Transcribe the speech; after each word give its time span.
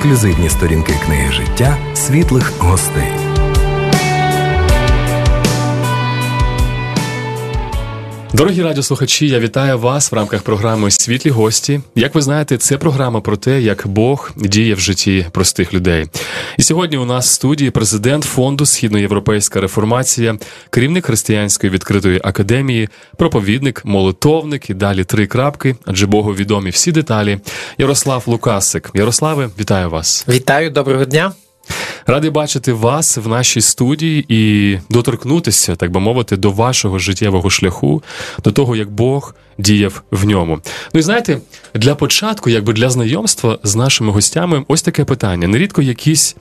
ексклюзивні 0.00 0.50
сторінки 0.50 0.92
книги 1.04 1.32
життя 1.32 1.76
світлих 1.94 2.52
гостей. 2.58 3.12
Дорогі 8.32 8.62
радіослухачі, 8.62 9.28
я 9.28 9.40
вітаю 9.40 9.78
вас 9.78 10.12
в 10.12 10.14
рамках 10.14 10.42
програми 10.42 10.90
Світлі 10.90 11.30
гості. 11.30 11.80
Як 11.94 12.14
ви 12.14 12.22
знаєте, 12.22 12.58
це 12.58 12.78
програма 12.78 13.20
про 13.20 13.36
те, 13.36 13.60
як 13.60 13.86
Бог 13.86 14.30
діє 14.36 14.74
в 14.74 14.80
житті 14.80 15.26
простих 15.32 15.74
людей. 15.74 16.06
І 16.58 16.62
сьогодні 16.62 16.96
у 16.96 17.04
нас 17.04 17.26
в 17.26 17.30
студії 17.30 17.70
президент 17.70 18.24
фонду 18.24 18.66
Східноєвропейська 18.66 19.60
реформація, 19.60 20.38
керівник 20.70 21.06
християнської 21.06 21.72
відкритої 21.72 22.20
академії, 22.24 22.88
проповідник, 23.16 23.84
молитовник 23.84 24.70
і 24.70 24.74
далі 24.74 25.04
три 25.04 25.26
крапки, 25.26 25.76
адже 25.86 26.06
Богу 26.06 26.34
відомі 26.34 26.70
всі 26.70 26.92
деталі. 26.92 27.38
Ярослав 27.78 28.22
Лукасик. 28.26 28.90
Ярославе, 28.94 29.48
вітаю 29.60 29.90
вас! 29.90 30.26
Вітаю, 30.28 30.70
доброго 30.70 31.04
дня! 31.04 31.32
Радий 32.06 32.30
бачити 32.30 32.72
вас 32.72 33.16
в 33.16 33.28
нашій 33.28 33.60
студії 33.60 34.24
і 34.28 34.78
доторкнутися, 34.90 35.76
так 35.76 35.90
би 35.90 36.00
мовити, 36.00 36.36
до 36.36 36.50
вашого 36.50 36.98
життєвого 36.98 37.50
шляху, 37.50 38.02
до 38.44 38.52
того, 38.52 38.76
як 38.76 38.90
Бог 38.90 39.34
діяв 39.58 40.02
в 40.10 40.26
ньому. 40.26 40.60
Ну 40.94 41.00
і 41.00 41.02
знаєте, 41.02 41.38
для 41.74 41.94
початку, 41.94 42.50
якби 42.50 42.72
для 42.72 42.90
знайомства 42.90 43.58
з 43.62 43.76
нашими 43.76 44.12
гостями, 44.12 44.64
ось 44.68 44.82
таке 44.82 45.04
питання: 45.04 45.48
нерідко 45.48 45.82
якісь 45.82 46.36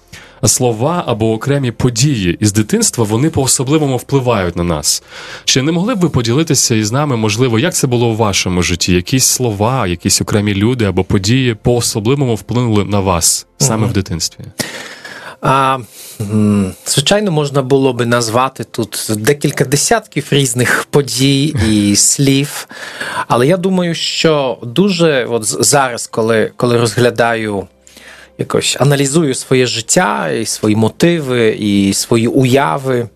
слова 0.48 1.04
або 1.08 1.34
окремі 1.34 1.72
події 1.72 2.38
із 2.40 2.54
дитинства 2.54 3.04
вони 3.04 3.30
по-особливому 3.30 3.98
впливають 3.98 4.56
на 4.56 4.64
нас. 4.64 5.04
Чи 5.46 5.62
не 5.62 5.72
могли 5.72 5.96
б 5.96 6.00
ви 6.00 6.10
поділитися 6.10 6.76
із 6.76 6.92
нами, 6.92 7.18
можливо, 7.18 7.60
як 7.60 7.76
це 7.76 7.88
було 7.88 8.08
у 8.08 8.16
вашому 8.16 8.64
житті? 8.64 8.94
Якісь 8.94 9.26
слова, 9.26 9.88
якісь 9.88 10.22
окремі 10.22 10.54
люди 10.54 10.86
або 10.86 11.04
події 11.04 11.56
по 11.56 11.76
особливому 11.76 12.36
вплинули 12.36 12.86
на 12.86 13.00
вас 13.00 13.48
саме 13.58 13.86
mm-hmm. 13.86 13.90
в 13.90 13.94
дитинстві? 13.94 14.46
А, 15.42 15.78
Звичайно, 16.86 17.32
можна 17.32 17.62
було 17.62 17.94
би 17.94 18.06
назвати 18.06 18.64
тут 18.64 19.08
декілька 19.18 19.66
десятків 19.66 20.28
різних 20.32 20.88
подій 20.90 21.56
і 21.70 21.96
слів. 21.96 22.68
Але 23.28 23.48
я 23.48 23.58
думаю, 23.58 23.96
що 23.96 24.58
дуже 24.64 25.26
от 25.26 25.66
зараз, 25.66 26.08
коли, 26.08 26.52
коли 26.56 26.78
розглядаю. 26.78 27.68
Якось 28.40 28.78
аналізую 28.80 29.34
своє 29.34 29.66
життя, 29.66 30.30
і 30.30 30.46
свої 30.46 30.76
мотиви, 30.76 31.50
і 31.60 31.94
свої 31.94 32.28
уяви, 32.28 33.10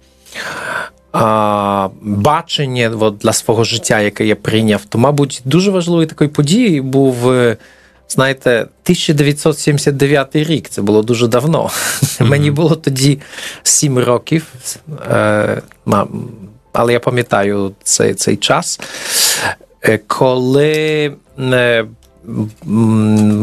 а, 1.12 1.90
бачення 2.02 2.92
от, 3.00 3.18
для 3.18 3.34
свого 3.34 3.64
життя, 3.64 4.00
яке 4.00 4.26
я 4.26 4.36
прийняв, 4.36 4.86
то, 4.90 4.98
мабуть, 4.98 5.42
дуже 5.46 5.72
важливою 5.72 6.08
такою 6.08 6.30
подією 6.30 6.84
був 6.84 7.34
знаєте, 8.14 8.52
1979 8.52 10.36
рік 10.36 10.70
це 10.70 10.82
було 10.82 11.04
дуже 11.04 11.28
давно. 11.28 11.64
Mm-hmm. 11.64 12.26
Мені 12.26 12.52
було 12.52 12.76
тоді 12.76 13.20
7 13.64 14.00
років, 14.00 14.48
е, 15.12 15.62
але 16.74 16.94
я 16.94 17.00
пам'ятаю 17.00 17.72
цей, 17.84 18.14
цей 18.14 18.38
час, 18.38 18.80
е, 19.82 20.00
коли 20.08 21.14
е, 21.40 21.86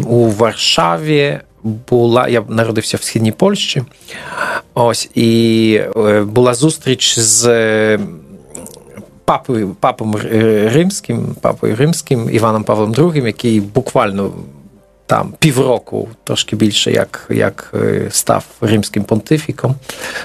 у 0.06 0.30
Варшаві. 0.30 1.40
Була, 1.62 2.28
я 2.28 2.44
народився 2.48 2.96
в 2.96 3.02
східній 3.02 3.32
Польщі. 3.32 3.82
Ось 4.74 5.10
і 5.14 5.80
була 6.22 6.54
зустріч 6.54 7.18
з 7.18 7.98
папою, 9.24 9.76
папом 9.80 10.16
римським, 10.72 11.36
папою 11.40 11.76
римським 11.76 12.30
Іваном 12.30 12.64
Павлом 12.64 12.92
II, 12.92 13.26
який 13.26 13.60
буквально 13.60 14.32
там 15.10 15.34
півроку, 15.38 16.08
трошки 16.24 16.56
більше, 16.56 16.92
як 16.92 17.26
як 17.30 17.74
е, 17.74 18.08
став 18.10 18.44
римським 18.60 19.04
понтифіком. 19.04 19.74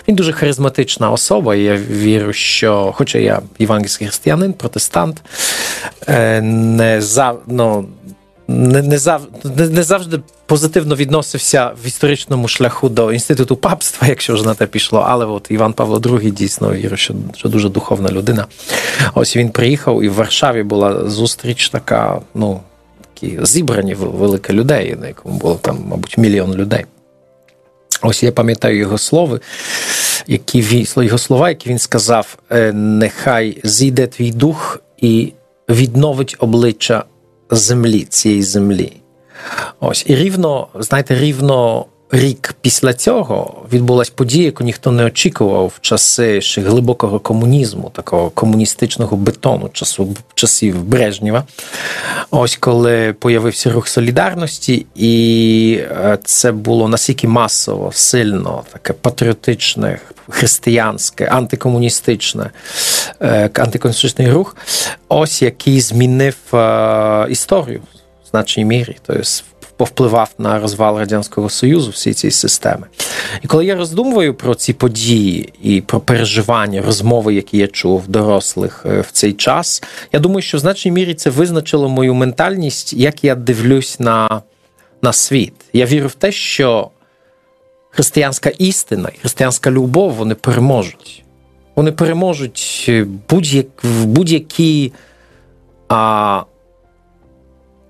Він 0.07 0.15
дуже 0.15 0.33
харизматична 0.33 1.11
особа. 1.11 1.55
Я 1.55 1.75
вірю, 1.75 2.33
що, 2.33 2.93
хоча 2.95 3.17
я 3.17 3.41
євангельський 3.59 4.07
християнин, 4.07 4.53
протестант, 4.53 5.21
е, 6.07 6.41
не 6.41 7.01
за, 7.01 7.35
ну, 7.47 7.85
не, 8.47 8.81
не, 8.81 8.97
зав, 8.97 9.21
не, 9.43 9.69
не 9.69 9.83
завжди 9.83 10.19
позитивно 10.45 10.95
відносився 10.95 11.71
в 11.83 11.87
історичному 11.87 12.47
шляху 12.47 12.89
до 12.89 13.13
інституту 13.13 13.55
папства, 13.55 14.07
якщо 14.07 14.33
вже 14.33 14.45
на 14.45 14.53
те 14.53 14.65
пішло. 14.65 15.05
Але 15.07 15.25
от 15.25 15.47
Іван 15.49 15.73
Павло 15.73 15.99
II 15.99 16.31
дійсно 16.31 16.73
вірю, 16.73 16.97
що, 16.97 17.13
що 17.35 17.49
дуже 17.49 17.69
духовна 17.69 18.09
людина. 18.09 18.45
Ось 19.13 19.37
він 19.37 19.49
приїхав, 19.49 20.03
і 20.03 20.09
в 20.09 20.13
Варшаві 20.13 20.63
була 20.63 21.09
зустріч 21.09 21.69
така, 21.69 22.21
ну 22.33 22.59
такі 23.13 23.39
зібрані 23.41 23.93
велике 23.93 24.53
людей, 24.53 24.95
на 25.01 25.07
якому 25.07 25.37
було 25.37 25.55
там, 25.55 25.83
мабуть, 25.87 26.17
мільйон 26.17 26.53
людей. 26.53 26.85
Ось 28.01 28.23
я 28.23 28.31
пам'ятаю 28.31 28.77
його 28.77 28.97
слови, 28.97 29.39
які 30.27 30.61
він, 30.61 30.85
його 30.95 31.17
слова, 31.17 31.49
які 31.49 31.69
він 31.69 31.79
сказав: 31.79 32.37
«Е, 32.49 32.73
нехай 32.73 33.57
зійде 33.63 34.07
твій 34.07 34.31
дух 34.31 34.81
і 34.97 35.33
відновить 35.69 36.35
обличчя 36.39 37.03
землі, 37.51 38.01
цієї 38.01 38.43
землі. 38.43 38.93
Ось, 39.79 40.03
і 40.07 40.15
рівно, 40.15 40.67
знаєте, 40.79 41.15
рівно 41.15 41.85
рік 42.11 42.55
після 42.61 42.93
цього 42.93 43.65
відбулася 43.73 44.11
подія, 44.15 44.45
яку 44.45 44.63
ніхто 44.63 44.91
не 44.91 45.05
очікував 45.05 45.73
в 45.75 45.81
часи 45.81 46.41
ще 46.41 46.61
глибокого 46.61 47.19
комунізму, 47.19 47.89
такого 47.89 48.29
комуністичного 48.29 49.17
бетону, 49.17 49.69
часу 49.73 50.15
часів 50.33 50.83
Брежнєва. 50.83 51.43
Ось 52.31 52.55
коли 52.55 53.13
появився 53.13 53.71
рух 53.71 53.87
солідарності, 53.87 54.85
і 54.95 55.79
е, 55.81 56.17
це 56.23 56.51
було 56.51 56.87
настільки 56.87 57.27
масово, 57.27 57.91
сильно, 57.93 58.63
таке 58.73 58.93
патріотичне, 58.93 59.99
християнське, 60.29 61.25
антикомуністичне, 61.25 62.49
е, 63.21 63.49
антикомуністичний 63.53 64.31
рух, 64.31 64.57
ось 65.07 65.41
який 65.41 65.81
змінив 65.81 66.35
е, 66.53 67.27
історію 67.29 67.81
значній 68.35 68.65
мірі. 68.65 68.95
Тобто 69.05 69.23
повпливав 69.77 70.29
на 70.37 70.59
розвал 70.59 70.99
радянського 70.99 71.49
союзу 71.49 71.91
всі 71.91 72.13
ці 72.13 72.31
системи. 72.31 72.87
І 73.41 73.47
коли 73.47 73.65
я 73.65 73.75
роздумую 73.75 74.33
про 74.33 74.55
ці 74.55 74.73
події 74.73 75.53
і 75.61 75.81
про 75.81 75.99
переживання, 75.99 76.81
розмови, 76.81 77.33
які 77.33 77.57
я 77.57 77.67
чув 77.67 78.07
дорослих 78.07 78.85
е, 78.85 79.01
в 79.01 79.11
цей 79.11 79.33
час, 79.33 79.83
я 80.11 80.19
думаю, 80.19 80.41
що 80.41 80.57
в 80.57 80.59
значній 80.59 80.91
мірі 80.91 81.13
це 81.13 81.29
визначило 81.29 81.89
мою 81.89 82.13
ментальність, 82.13 82.93
як 82.93 83.23
я 83.23 83.35
дивлюсь 83.35 83.99
на, 83.99 84.41
на 85.01 85.13
світ. 85.13 85.53
Я 85.73 85.85
вірю 85.85 86.07
в 86.07 86.13
те, 86.13 86.31
що 86.31 86.89
християнська 87.89 88.49
істина 88.49 89.09
і 89.15 89.19
християнська 89.19 89.71
любов 89.71 90.13
вони 90.13 90.35
переможуть. 90.35 91.23
Вони 91.75 91.91
переможуть 91.91 92.91
будь-як, 93.29 93.67
будь-які. 94.03 94.93
А, 95.89 96.43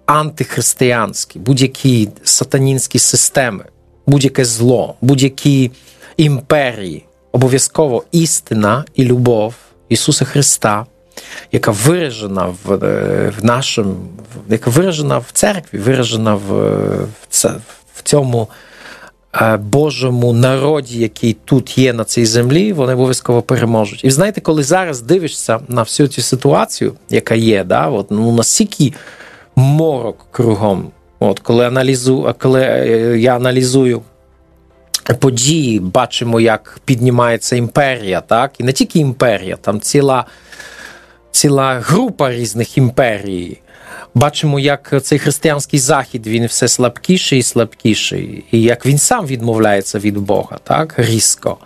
антихристиянські, 0.06 1.40
будь-які 1.40 2.10
сатанінські 2.24 3.00
системи, 3.00 3.66
будь-яке 4.08 4.46
зло, 4.46 4.96
будь-які 5.02 5.72
імперії, 6.18 7.06
обов'язково 7.32 8.04
істина 8.12 8.86
і 8.96 9.04
любов 9.04 9.56
Ісуса 9.90 10.26
Христа, 10.26 10.86
яка 11.52 11.72
виражена 11.72 12.54
в 12.64 12.74
е, 12.74 13.34
в 13.40 13.46
нашому, 13.46 13.96
яка 14.50 14.70
виражена 14.70 15.18
в 15.18 15.26
церкві, 15.34 15.78
виражена 15.78 16.36
в, 16.36 16.50
в, 17.32 17.46
в 17.96 18.04
цьому. 18.04 18.50
Е, 19.42 19.58
Божому 19.58 20.34
народі, 20.34 21.00
який 21.00 21.38
тут 21.46 21.78
є 21.78 21.94
на 21.94 22.04
цій 22.04 22.26
землі, 22.26 22.74
вони 22.74 22.94
обов'язково 22.94 23.42
переможуть. 23.42 24.04
І 24.04 24.12
знаєте, 24.12 24.42
коли 24.42 24.64
зараз 24.64 25.02
дивишся 25.02 25.60
на 25.68 25.82
всю 25.82 26.08
цю 26.08 26.22
ситуацію, 26.22 26.94
яка 27.10 27.36
є, 27.36 27.64
да, 27.64 27.88
от, 27.88 28.12
ну 28.12 28.36
настільки 28.36 28.94
морок 29.56 30.28
кругом. 30.32 30.92
От 31.20 31.40
Коли 31.40 31.66
аналізу, 31.66 32.36
коли 32.40 32.62
е, 32.62 33.18
я 33.20 33.36
аналізую 33.36 34.02
події, 35.20 35.80
бачимо, 35.80 36.40
як 36.40 36.80
піднімається 36.86 37.56
імперія, 37.56 38.22
так? 38.22 38.52
і 38.58 38.64
не 38.64 38.72
тільки 38.72 39.00
імперія, 39.00 39.56
там 39.56 39.82
ціла 39.82 40.26
ціла 41.32 41.80
група 41.80 42.32
різних 42.32 42.78
імперій. 42.78 43.58
Бачимо, 44.14 44.60
як 44.60 44.94
цей 45.04 45.20
християнський 45.20 45.80
захід 45.80 46.28
він 46.28 46.46
все 46.46 46.68
слабкіший 46.68 47.40
і 47.40 47.44
слабкіший, 47.44 48.44
і 48.52 48.62
як 48.62 48.86
він 48.86 48.98
сам 48.98 49.26
відмовляється 49.26 50.00
від 50.00 50.18
Бога, 50.18 50.58
так, 50.64 50.94
різко. 50.98 51.58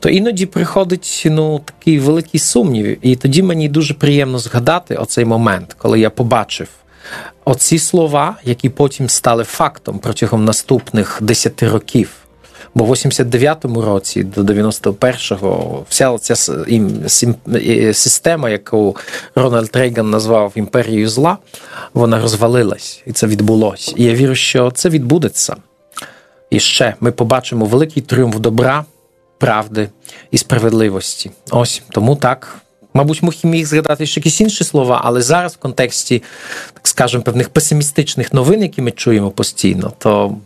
То 0.00 0.08
іноді 0.08 0.46
приходить 0.46 1.22
ну, 1.26 1.58
такий 1.58 1.98
великий 1.98 2.40
сумнів. 2.40 3.06
І 3.06 3.16
тоді 3.16 3.42
мені 3.42 3.68
дуже 3.68 3.94
приємно 3.94 4.38
згадати 4.38 4.96
оцей 4.96 5.24
момент, 5.24 5.74
коли 5.78 6.00
я 6.00 6.10
побачив 6.10 6.68
Оці 7.44 7.78
слова, 7.78 8.36
які 8.44 8.68
потім 8.68 9.08
стали 9.08 9.44
фактом 9.44 9.98
протягом 9.98 10.44
наступних 10.44 11.18
10 11.20 11.62
років. 11.62 12.10
Бо 12.74 12.84
в 12.84 12.90
89-му 12.90 13.82
році 13.82 14.24
до 14.24 14.42
91-го 14.42 15.84
вся 15.88 16.18
ця 16.18 16.36
система, 17.94 18.50
яку 18.50 18.96
Рональд 19.34 19.76
Рейган 19.76 20.10
назвав 20.10 20.52
імперією 20.54 21.08
зла, 21.08 21.38
вона 21.94 22.20
розвалилась, 22.20 23.02
і 23.06 23.12
це 23.12 23.26
відбулося. 23.26 23.92
І 23.96 24.04
я 24.04 24.14
вірю, 24.14 24.34
що 24.34 24.70
це 24.70 24.88
відбудеться. 24.88 25.56
І 26.50 26.60
ще 26.60 26.94
ми 27.00 27.12
побачимо 27.12 27.64
великий 27.64 28.02
тріумф 28.02 28.36
добра, 28.36 28.84
правди 29.38 29.88
і 30.30 30.38
справедливості. 30.38 31.30
Ось 31.50 31.82
тому 31.90 32.16
так. 32.16 32.63
Мабуть, 32.94 33.44
міг 33.44 33.66
згадати 33.66 34.06
ще 34.06 34.20
якісь 34.20 34.40
інші 34.40 34.64
слова, 34.64 35.00
але 35.04 35.22
зараз 35.22 35.54
в 35.54 35.56
контексті, 35.56 36.22
так 36.72 36.88
скажемо, 36.88 37.24
певних 37.24 37.48
песимістичних 37.48 38.32
новин, 38.32 38.62
які 38.62 38.82
ми 38.82 38.90
чуємо 38.90 39.30
постійно, 39.30 39.92
то 39.98 40.36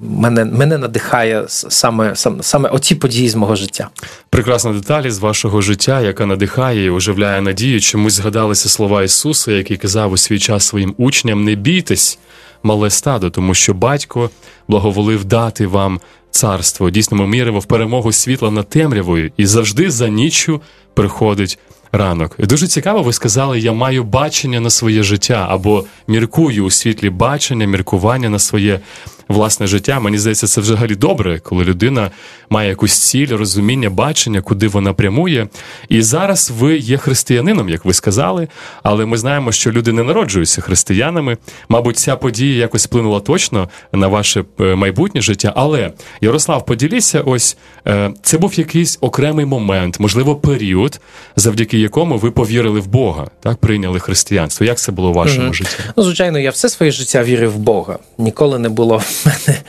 мене 0.00 0.44
мене 0.44 0.78
надихає 0.78 1.44
саме 1.48 2.16
саме, 2.16 2.42
саме 2.42 2.68
оці 2.68 2.94
події 2.94 3.28
з 3.28 3.34
мого 3.34 3.56
життя. 3.56 3.88
Прекрасна 4.30 4.72
деталі 4.72 5.10
з 5.10 5.18
вашого 5.18 5.60
життя, 5.60 6.00
яка 6.00 6.26
надихає 6.26 6.84
і 6.84 6.90
оживляє 6.90 7.40
надію. 7.40 7.80
Чомусь 7.80 8.12
згадалися 8.12 8.68
слова 8.68 9.02
Ісуса, 9.02 9.52
який 9.52 9.76
казав 9.76 10.12
у 10.12 10.16
свій 10.16 10.38
час 10.38 10.66
своїм 10.66 10.94
учням: 10.98 11.44
не 11.44 11.54
бійтесь, 11.54 12.18
мале 12.62 12.90
стадо, 12.90 13.30
тому 13.30 13.54
що 13.54 13.74
батько 13.74 14.30
благоволив 14.68 15.24
дати 15.24 15.66
вам 15.66 16.00
царство. 16.30 16.90
Дійсно, 16.90 17.16
ми 17.16 17.26
міримо 17.26 17.58
в 17.58 17.64
перемогу 17.64 18.12
світла 18.12 18.50
над 18.50 18.68
темрявою, 18.68 19.30
і 19.36 19.46
завжди 19.46 19.90
за 19.90 20.08
ніччю 20.08 20.60
приходить 20.94 21.58
ранок. 21.92 22.36
Дуже 22.38 22.66
цікаво, 22.66 23.02
ви 23.02 23.12
сказали, 23.12 23.60
я 23.60 23.72
маю 23.72 24.04
бачення 24.04 24.60
на 24.60 24.70
своє 24.70 25.02
життя 25.02 25.46
або 25.50 25.84
міркую 26.08 26.64
у 26.64 26.70
світлі 26.70 27.10
бачення, 27.10 27.66
міркування 27.66 28.28
на 28.28 28.38
своє 28.38 28.80
власне 29.28 29.66
життя. 29.66 30.00
Мені 30.00 30.18
здається, 30.18 30.46
це 30.46 30.60
взагалі 30.60 30.94
добре, 30.94 31.38
коли 31.38 31.64
людина 31.64 32.10
має 32.50 32.68
якусь 32.68 32.98
ціль, 32.98 33.28
розуміння, 33.28 33.90
бачення, 33.90 34.40
куди 34.40 34.68
вона 34.68 34.92
прямує. 34.92 35.48
І 35.88 36.02
зараз 36.02 36.52
ви 36.58 36.76
є 36.76 36.96
християнином, 36.96 37.68
як 37.68 37.84
ви 37.84 37.92
сказали, 37.92 38.48
але 38.82 39.06
ми 39.06 39.16
знаємо, 39.16 39.52
що 39.52 39.72
люди 39.72 39.92
не 39.92 40.02
народжуються 40.02 40.60
християнами. 40.60 41.36
Мабуть, 41.68 41.96
ця 41.96 42.16
подія 42.16 42.58
якось 42.58 42.86
вплинула 42.86 43.20
точно 43.20 43.68
на 43.92 44.08
ваше 44.08 44.44
е, 44.60 44.74
майбутнє 44.74 45.20
життя. 45.20 45.52
Але 45.56 45.92
Ярослав, 46.20 46.66
поділіться, 46.66 47.20
ось 47.20 47.56
е, 47.86 48.10
це 48.22 48.38
був 48.38 48.54
якийсь 48.54 48.98
окремий 49.00 49.44
момент, 49.44 50.00
можливо, 50.00 50.36
період, 50.36 51.00
завдяки 51.36 51.78
якому 51.78 52.18
ви 52.18 52.30
повірили 52.30 52.80
в 52.80 52.86
Бога, 52.86 53.26
так 53.40 53.56
прийняли 53.56 54.00
християнство. 54.00 54.66
Як 54.66 54.78
це 54.78 54.92
було 54.92 55.10
у 55.10 55.12
вашому 55.12 55.48
mm-hmm. 55.48 55.54
житті? 55.54 55.76
Ну, 55.96 56.02
звичайно, 56.02 56.38
я 56.38 56.50
все 56.50 56.68
своє 56.68 56.92
життя 56.92 57.22
вірив 57.22 57.52
в 57.52 57.58
Бога. 57.58 57.98
Ніколи 58.18 58.58
не 58.58 58.68
було 58.68 59.02
мене 59.26 59.60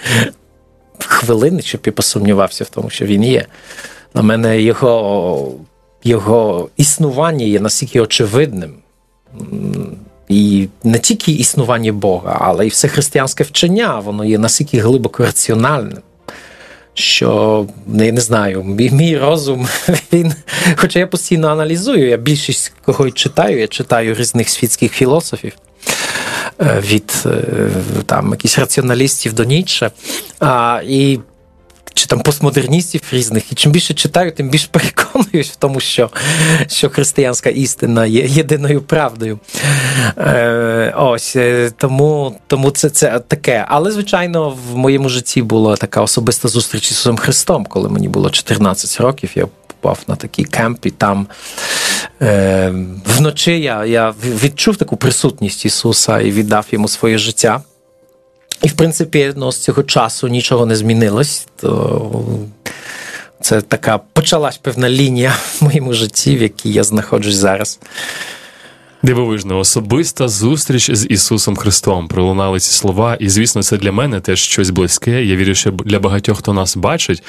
хвилини, 0.99 1.61
щоб 1.61 1.81
я 1.85 1.91
посумнівався 1.91 2.63
в 2.63 2.69
тому, 2.69 2.89
що 2.89 3.05
він 3.05 3.23
є. 3.23 3.45
На 4.13 4.21
мене 4.21 4.61
його 4.61 5.53
його 6.03 6.69
існування 6.77 7.45
є 7.45 7.59
настільки 7.59 8.01
очевидним. 8.01 8.73
І 10.27 10.67
не 10.83 10.99
тільки 10.99 11.31
існування 11.31 11.93
Бога, 11.93 12.37
але 12.41 12.65
й 12.65 12.69
все 12.69 12.87
християнське 12.87 13.43
вчення, 13.43 13.99
воно 13.99 14.25
є 14.25 14.37
настільки 14.37 14.79
глибоко 14.79 15.23
раціональним. 15.23 16.01
Що 16.93 17.67
я 17.87 18.11
не 18.11 18.21
знаю, 18.21 18.63
мій, 18.63 18.89
мій 18.91 19.17
розум, 19.17 19.67
він, 20.13 20.33
хоча 20.75 20.99
я 20.99 21.07
постійно 21.07 21.47
аналізую, 21.47 22.09
я 22.09 22.17
більшість 22.17 22.73
кого 22.85 23.11
читаю, 23.11 23.59
я 23.59 23.67
читаю 23.67 24.15
різних 24.15 24.49
світських 24.49 24.93
філософів. 24.93 25.53
Е, 26.61 26.83
від 26.85 27.23
е, 27.25 27.41
там 28.05 28.29
якихось 28.31 28.59
раціоналістів 28.59 29.33
до 29.33 29.43
Ніцше. 29.43 29.91
А, 30.39 30.81
і 30.87 31.19
чи 31.93 32.05
там 32.05 32.19
постмодерністів 32.19 33.01
різних, 33.11 33.51
і 33.51 33.55
чим 33.55 33.71
більше 33.71 33.93
читаю, 33.93 34.31
тим 34.31 34.49
більше 34.49 34.67
переконуюсь 34.71 35.49
в 35.49 35.55
тому, 35.55 35.79
що 35.79 36.09
що 36.67 36.89
християнська 36.89 37.49
істина 37.49 38.05
є 38.05 38.25
єдиною 38.25 38.81
правдою. 38.81 39.39
Е, 40.17 40.93
Ось 40.97 41.35
е, 41.35 41.71
тому 41.77 42.35
тому 42.47 42.71
це 42.71 42.89
це 42.89 43.19
таке. 43.19 43.65
Але, 43.67 43.91
звичайно, 43.91 44.57
в 44.71 44.77
моєму 44.77 45.09
житті 45.09 45.41
була 45.41 45.75
така 45.75 46.01
особиста 46.01 46.47
зустріч 46.47 46.87
з 46.87 46.91
Ісусом 46.91 47.17
Христом, 47.17 47.65
коли 47.65 47.89
мені 47.89 48.07
було 48.07 48.29
14 48.29 49.01
років. 49.01 49.31
Я 49.35 49.47
попав 49.81 49.99
на 50.07 50.15
такий 50.15 50.45
кемп, 50.45 50.85
і 50.85 50.91
там 50.91 51.27
е, 52.21 52.73
вночі 53.17 53.61
я, 53.61 53.85
я 53.85 54.13
відчув 54.23 54.77
таку 54.77 54.97
присутність 54.97 55.65
Ісуса 55.65 56.19
і 56.19 56.31
віддав 56.31 56.65
йому 56.71 56.87
своє 56.87 57.17
життя. 57.17 57.61
І, 58.61 58.67
в 58.67 58.73
принципі, 58.73 59.33
ну, 59.35 59.51
з 59.51 59.57
цього 59.57 59.83
часу 59.83 60.27
нічого 60.27 60.65
не 60.65 60.75
змінилось. 60.75 61.47
То 61.61 62.11
це 63.41 63.61
така 63.61 63.97
почалась 63.97 64.57
певна 64.57 64.89
лінія 64.89 65.35
в 65.59 65.63
моєму 65.63 65.93
житті, 65.93 66.35
в 66.35 66.41
якій 66.41 66.71
я 66.71 66.83
знаходжусь 66.83 67.35
зараз. 67.35 67.79
Дивовижно, 69.03 69.59
особиста 69.59 70.27
зустріч 70.27 70.91
з 70.91 71.07
Ісусом 71.09 71.55
Христом. 71.55 72.07
Пролунали 72.07 72.59
ці 72.59 72.71
слова, 72.71 73.15
і 73.15 73.29
звісно, 73.29 73.63
це 73.63 73.77
для 73.77 73.91
мене 73.91 74.19
теж 74.19 74.39
щось 74.39 74.69
близьке. 74.69 75.25
Я 75.25 75.35
вірю, 75.35 75.55
що 75.55 75.71
для 75.71 75.99
багатьох, 75.99 76.37
хто 76.37 76.53
нас 76.53 76.77
бачить, 76.77 77.23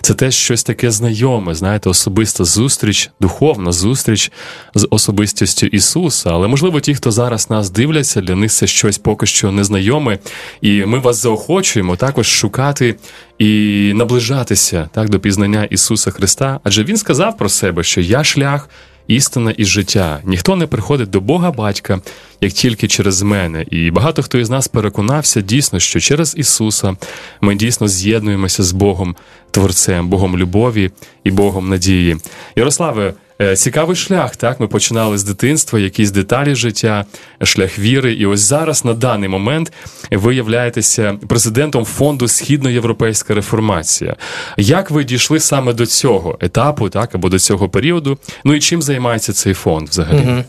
це 0.00 0.14
теж 0.14 0.34
щось 0.34 0.64
таке 0.64 0.90
знайоме. 0.90 1.54
Знаєте, 1.54 1.90
особиста 1.90 2.44
зустріч, 2.44 3.10
духовна 3.20 3.72
зустріч 3.72 4.32
з 4.74 4.86
особистістю 4.90 5.66
Ісуса. 5.66 6.30
Але 6.30 6.48
можливо, 6.48 6.80
ті, 6.80 6.94
хто 6.94 7.10
зараз 7.10 7.50
нас 7.50 7.70
дивляться, 7.70 8.20
для 8.20 8.34
них 8.34 8.52
це 8.52 8.66
щось 8.66 8.98
поки 8.98 9.26
що 9.26 9.52
незнайоме, 9.52 10.18
і 10.60 10.84
ми 10.84 10.98
вас 10.98 11.22
заохочуємо 11.22 11.96
також 11.96 12.26
шукати 12.26 12.94
і 13.38 13.92
наближатися 13.94 14.88
так 14.92 15.08
до 15.08 15.20
пізнання 15.20 15.64
Ісуса 15.64 16.10
Христа. 16.10 16.60
Адже 16.64 16.84
Він 16.84 16.96
сказав 16.96 17.36
про 17.36 17.48
себе, 17.48 17.82
що 17.82 18.00
я 18.00 18.24
шлях 18.24 18.68
істина 19.06 19.54
і 19.56 19.64
життя. 19.64 20.20
Ніхто 20.24 20.56
не 20.56 20.66
приходить 20.66 21.10
до 21.10 21.20
Бога 21.20 21.50
батька, 21.50 22.00
як 22.40 22.52
тільки 22.52 22.88
через 22.88 23.22
мене. 23.22 23.64
І 23.70 23.90
багато 23.90 24.22
хто 24.22 24.38
із 24.38 24.50
нас 24.50 24.68
переконався 24.68 25.40
дійсно, 25.40 25.78
що 25.80 26.00
через 26.00 26.34
Ісуса 26.38 26.96
ми 27.40 27.54
дійсно 27.54 27.88
з'єднуємося 27.88 28.62
з 28.62 28.72
Богом 28.72 29.16
Творцем, 29.50 30.08
Богом 30.08 30.38
любові 30.38 30.90
і 31.24 31.30
Богом 31.30 31.68
надії. 31.68 32.16
Ярославе. 32.56 33.14
Е, 33.40 33.56
цікавий 33.56 33.96
шлях, 33.96 34.36
так 34.36 34.60
ми 34.60 34.68
починали 34.68 35.18
з 35.18 35.24
дитинства, 35.24 35.78
якісь 35.78 36.10
деталі 36.10 36.54
життя, 36.54 37.04
шлях 37.42 37.78
віри. 37.78 38.12
І 38.12 38.26
ось 38.26 38.40
зараз 38.40 38.84
на 38.84 38.94
даний 38.94 39.28
момент 39.28 39.72
ви 40.10 40.34
являєтеся 40.34 41.18
президентом 41.28 41.84
фонду 41.84 42.28
Східноєвропейська 42.28 43.34
реформація. 43.34 44.16
Як 44.56 44.90
ви 44.90 45.04
дійшли 45.04 45.40
саме 45.40 45.72
до 45.72 45.86
цього 45.86 46.38
етапу, 46.40 46.88
так 46.88 47.14
або 47.14 47.28
до 47.28 47.38
цього 47.38 47.68
періоду? 47.68 48.18
Ну 48.44 48.54
і 48.54 48.60
чим 48.60 48.82
займається 48.82 49.32
цей 49.32 49.54
фонд 49.54 49.88
взагалі? 49.88 50.22
Угу. 50.28 50.44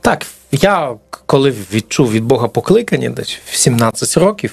Так, 0.00 0.26
я 0.52 0.94
коли 1.26 1.54
відчув 1.74 2.12
від 2.12 2.24
Бога 2.24 2.48
покликання, 2.48 3.10
десь 3.10 3.38
в 3.50 3.56
17 3.56 4.16
років. 4.16 4.52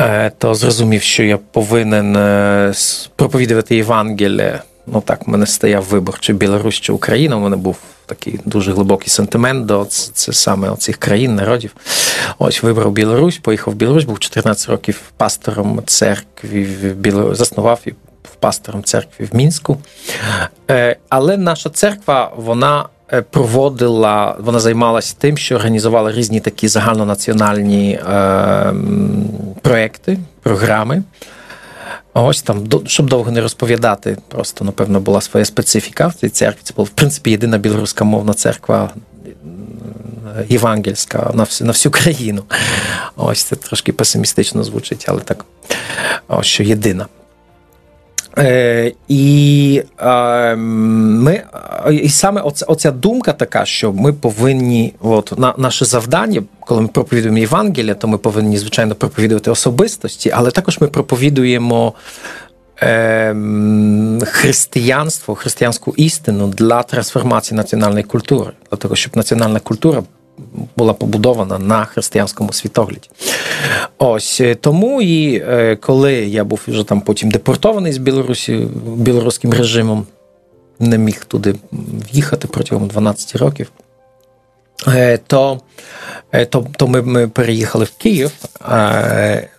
Е, 0.00 0.32
то 0.38 0.54
зрозумів, 0.54 1.02
що 1.02 1.22
я 1.22 1.38
повинен 1.38 2.16
е, 2.16 2.72
проповідувати 3.16 3.76
Євангеліє 3.76 4.62
ну 4.86 5.00
так, 5.00 5.26
в 5.26 5.30
мене 5.30 5.46
стояв 5.46 5.84
вибор, 5.84 6.20
чи 6.20 6.32
Білорусь, 6.32 6.74
чи 6.74 6.92
Україна. 6.92 7.36
У 7.36 7.40
мене 7.40 7.56
був 7.56 7.76
такий 8.06 8.40
дуже 8.44 8.72
глибокий 8.72 9.08
сентимент 9.08 9.66
до 9.66 9.84
це, 9.84 10.10
це 10.12 10.32
саме 10.32 10.76
цих 10.76 10.96
країн, 10.96 11.34
народів. 11.34 11.74
Ось 12.38 12.62
вибрав 12.62 12.92
Білорусь, 12.92 13.38
поїхав 13.38 13.74
в 13.74 13.76
Білорусь, 13.76 14.04
був 14.04 14.18
14 14.18 14.68
років 14.68 15.00
пастором 15.16 15.82
церкві 15.86 16.64
в 16.64 16.94
Білорусь, 16.94 17.38
заснував 17.38 17.80
і 17.86 17.92
пастором 18.40 18.82
церкви 18.82 19.28
в 19.32 19.36
Мінську. 19.36 19.76
Е, 20.70 20.96
але 21.08 21.36
наша 21.36 21.70
церква, 21.70 22.32
вона. 22.36 22.88
Е, 23.12 23.22
проводила, 23.22 24.36
вона 24.38 24.60
займалася 24.60 25.14
тим, 25.18 25.38
що 25.38 25.54
організувала 25.54 26.12
різні 26.12 26.40
такі 26.40 26.68
загальнонаціональні 26.68 27.92
е, 27.92 28.74
проекти, 29.62 30.18
програми. 30.42 31.02
Ось 32.14 32.42
там, 32.42 32.68
щоб 32.86 33.08
довго 33.08 33.30
не 33.30 33.40
розповідати, 33.40 34.18
просто, 34.28 34.64
напевно, 34.64 35.00
була 35.00 35.20
своя 35.20 35.44
специфіка 35.44 36.06
в 36.06 36.14
цій 36.14 36.28
церкві. 36.28 36.60
Це 36.62 36.74
була, 36.76 36.86
в 36.86 36.88
принципі, 36.88 37.30
єдина 37.30 37.58
білоруська 37.58 38.04
мовна 38.04 38.34
церква 38.34 38.90
євангельська 40.48 41.30
на 41.34 41.42
всю, 41.42 41.66
на 41.66 41.72
всю 41.72 41.92
країну. 41.92 42.42
Ось 43.16 43.42
це 43.42 43.56
трошки 43.56 43.92
песимістично 43.92 44.64
звучить, 44.64 45.04
але 45.08 45.20
так, 45.20 45.44
ось 46.28 46.46
що 46.46 46.62
єдина. 46.62 47.06
Е, 48.38 48.92
І 49.08 49.82
ми, 50.56 51.42
і 51.92 52.08
саме 52.08 52.40
оця, 52.40 52.66
оця 52.66 52.90
думка 52.90 53.32
така, 53.32 53.64
що 53.64 53.92
ми 53.92 54.12
повинні, 54.12 54.94
от 55.00 55.38
на 55.38 55.54
наше 55.58 55.84
завдання, 55.84 56.42
коли 56.60 56.80
ми 56.80 56.88
проповідуємо 56.88 57.38
Євангелія, 57.38 57.94
то 57.94 58.08
ми 58.08 58.18
повинні, 58.18 58.58
звичайно, 58.58 58.94
проповідувати 58.94 59.50
особистості, 59.50 60.30
але 60.34 60.50
також 60.50 60.78
ми 60.80 60.86
проповідуємо 60.86 61.92
е, 62.82 63.36
християнство, 64.26 65.34
християнську 65.34 65.94
істину 65.96 66.48
для 66.48 66.82
трансформації 66.82 67.56
національної 67.56 68.04
культури, 68.04 68.50
для 68.70 68.76
того, 68.76 68.96
щоб 68.96 69.16
національна 69.16 69.60
культура 69.60 70.02
була 70.76 70.92
побудована 70.92 71.58
на 71.58 71.84
християнському 71.84 72.52
світогляді. 72.52 73.08
Ось 73.98 74.40
е, 74.40 74.54
тому 74.54 75.02
і 75.02 75.36
е, 75.36 75.76
коли 75.76 76.14
я 76.14 76.44
був 76.44 76.60
вже 76.68 76.84
там 76.84 77.00
потім 77.00 77.30
депортований 77.30 77.92
з 77.92 77.98
Білорусі 77.98 78.68
білоруським 78.96 79.52
режимом, 79.52 80.06
не 80.78 80.98
міг 80.98 81.24
туди 81.24 81.54
в'їхати 82.12 82.48
протягом 82.48 82.88
12 82.88 83.36
років. 83.36 83.70
Е, 84.88 85.18
то 85.26 85.60
то, 86.48 86.66
то 86.76 86.86
ми 86.86 87.02
ми 87.02 87.28
переїхали 87.28 87.84
в 87.84 87.90
Київ. 87.90 88.32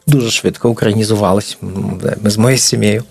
дуже 0.08 0.32
швидко 0.32 0.70
українізувались. 0.70 1.58
Ми 2.22 2.30
з 2.30 2.38
моєю 2.38 2.58
сім'єю. 2.58 3.04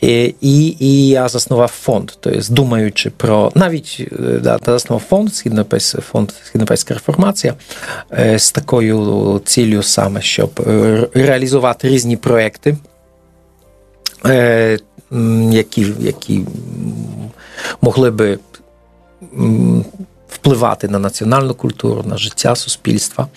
І 0.00 0.34
і, 0.40 0.76
і 0.78 1.08
я 1.08 1.28
заснував 1.28 1.68
фонд, 1.68 2.10
тобто, 2.20 2.40
думаючи 2.54 3.10
про 3.10 3.52
навіть 3.54 4.08
да, 4.42 4.58
заснував 4.66 5.02
фонд 5.08 5.34
Східнопейська 5.34 6.00
фонд 6.00 6.32
Східнопейська 6.44 6.94
реформація 6.94 7.54
з 8.36 8.52
такою 8.52 9.40
ціллю 9.44 9.82
саме, 9.82 10.22
щоб 10.22 10.50
реалізувати 11.14 11.88
різні 11.88 12.16
проекти, 12.16 12.76
які, 15.50 15.86
які 16.00 16.40
могли 17.80 18.10
би 18.10 18.38
впливати 20.30 20.88
на 20.88 20.98
національну 20.98 21.54
культуру, 21.54 22.04
на 22.06 22.16
життя 22.16 22.56
суспільства. 22.56 23.28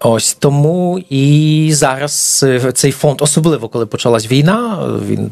Ось 0.00 0.34
тому 0.34 1.04
і 1.10 1.70
зараз 1.72 2.44
цей 2.74 2.92
фонд, 2.92 3.22
особливо 3.22 3.68
коли 3.68 3.86
почалась 3.86 4.30
війна, 4.30 4.88
він 5.06 5.30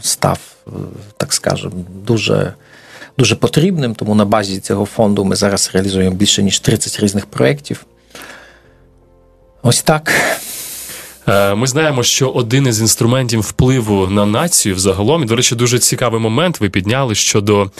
став, 0.00 0.38
так 1.16 1.32
скажемо, 1.32 1.74
дуже 2.06 2.52
дуже 3.18 3.36
потрібним. 3.36 3.94
Тому 3.94 4.14
на 4.14 4.24
базі 4.24 4.60
цього 4.60 4.86
фонду 4.86 5.24
ми 5.24 5.36
зараз 5.36 5.70
реалізуємо 5.72 6.16
більше 6.16 6.42
ніж 6.42 6.60
30 6.60 7.00
різних 7.00 7.26
проєктів. 7.26 7.86
Ось 9.62 9.82
так. 9.82 10.12
Е, 11.28 11.54
ми 11.54 11.66
знаємо, 11.66 12.02
що 12.02 12.28
один 12.28 12.66
із 12.66 12.80
інструментів 12.80 13.40
впливу 13.40 14.06
на 14.06 14.26
націю 14.26 14.74
взагалом, 14.74 15.22
і, 15.22 15.26
до 15.26 15.36
речі, 15.36 15.54
дуже 15.54 15.78
цікавий 15.78 16.20
момент 16.20 16.60
ви 16.60 16.68
підняли 16.68 17.14
щодо. 17.14 17.70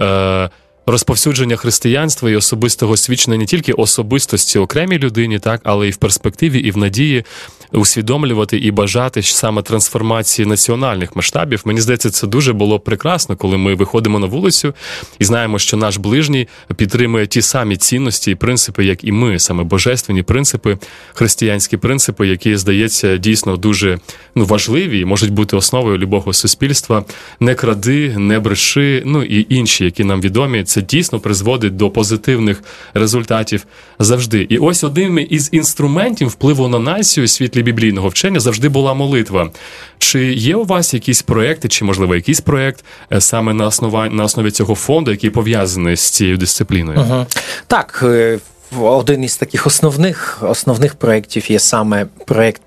Е, 0.00 0.50
розповсюдження 0.90 1.56
християнства 1.56 2.30
і 2.30 2.36
особистого 2.36 2.96
свідчення 2.96 3.36
не 3.36 3.46
тільки 3.46 3.72
особистості 3.72 4.58
окремій 4.58 4.98
людині, 4.98 5.38
так 5.38 5.60
але 5.64 5.88
і 5.88 5.90
в 5.90 5.96
перспективі, 5.96 6.58
і 6.58 6.70
в 6.70 6.76
надії 6.76 7.24
усвідомлювати 7.72 8.58
і 8.58 8.70
бажати 8.70 9.22
саме 9.22 9.62
трансформації 9.62 10.46
національних 10.46 11.16
масштабів. 11.16 11.62
Мені 11.64 11.80
здається, 11.80 12.10
це 12.10 12.26
дуже 12.26 12.52
було 12.52 12.80
прекрасно, 12.80 13.36
коли 13.36 13.58
ми 13.58 13.74
виходимо 13.74 14.18
на 14.18 14.26
вулицю 14.26 14.74
і 15.18 15.24
знаємо, 15.24 15.58
що 15.58 15.76
наш 15.76 15.96
ближній 15.96 16.48
підтримує 16.76 17.26
ті 17.26 17.42
самі 17.42 17.76
цінності 17.76 18.30
і 18.30 18.34
принципи, 18.34 18.84
як 18.84 19.04
і 19.04 19.12
ми, 19.12 19.38
саме 19.38 19.64
божественні 19.64 20.22
принципи, 20.22 20.78
християнські 21.14 21.76
принципи, 21.76 22.28
які 22.28 22.56
здається 22.56 23.16
дійсно 23.16 23.56
дуже 23.56 23.98
ну 24.34 24.44
важливі 24.44 25.00
і 25.00 25.04
можуть 25.04 25.30
бути 25.30 25.56
основою 25.56 25.98
любого 25.98 26.32
суспільства. 26.32 27.04
Не 27.40 27.54
кради, 27.54 28.18
не 28.18 28.38
бреши, 28.38 29.02
ну 29.06 29.22
і 29.22 29.46
інші, 29.48 29.84
які 29.84 30.04
нам 30.04 30.20
відомі. 30.20 30.64
Це 30.64 30.82
дійсно 30.82 31.20
призводить 31.20 31.76
до 31.76 31.90
позитивних 31.90 32.62
результатів 32.94 33.66
завжди. 33.98 34.46
І 34.48 34.58
ось 34.58 34.84
одним 34.84 35.26
із 35.30 35.48
інструментів 35.52 36.28
впливу 36.28 36.68
на 36.68 36.78
націю 36.78 37.28
світлі 37.28 37.59
біблійного 37.62 38.08
вчення 38.08 38.40
завжди 38.40 38.68
була 38.68 38.94
молитва. 38.94 39.50
Чи 39.98 40.32
є 40.32 40.56
у 40.56 40.64
вас 40.64 40.94
якісь 40.94 41.22
проекти, 41.22 41.68
чи 41.68 41.84
можливо 41.84 42.14
якийсь 42.14 42.40
проект 42.40 42.84
е, 43.12 43.20
саме 43.20 43.54
на 43.54 43.66
основі, 43.66 44.10
на 44.14 44.24
основі 44.24 44.50
цього 44.50 44.74
фонду, 44.74 45.10
який 45.10 45.30
пов'язаний 45.30 45.96
з 45.96 46.10
цією 46.10 46.36
дисципліною? 46.36 47.00
Угу. 47.00 47.26
Так, 47.66 48.00
е, 48.04 48.38
один 48.80 49.24
із 49.24 49.36
таких 49.36 49.66
основних 49.66 50.38
основних 50.42 50.94
проєктів 50.94 51.50
є 51.50 51.58
саме 51.58 52.06
проєкт. 52.26 52.62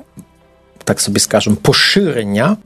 Так 0.84 1.02
собі 1.02 1.20
скажемо, 1.20 1.56
поширення 1.56 2.58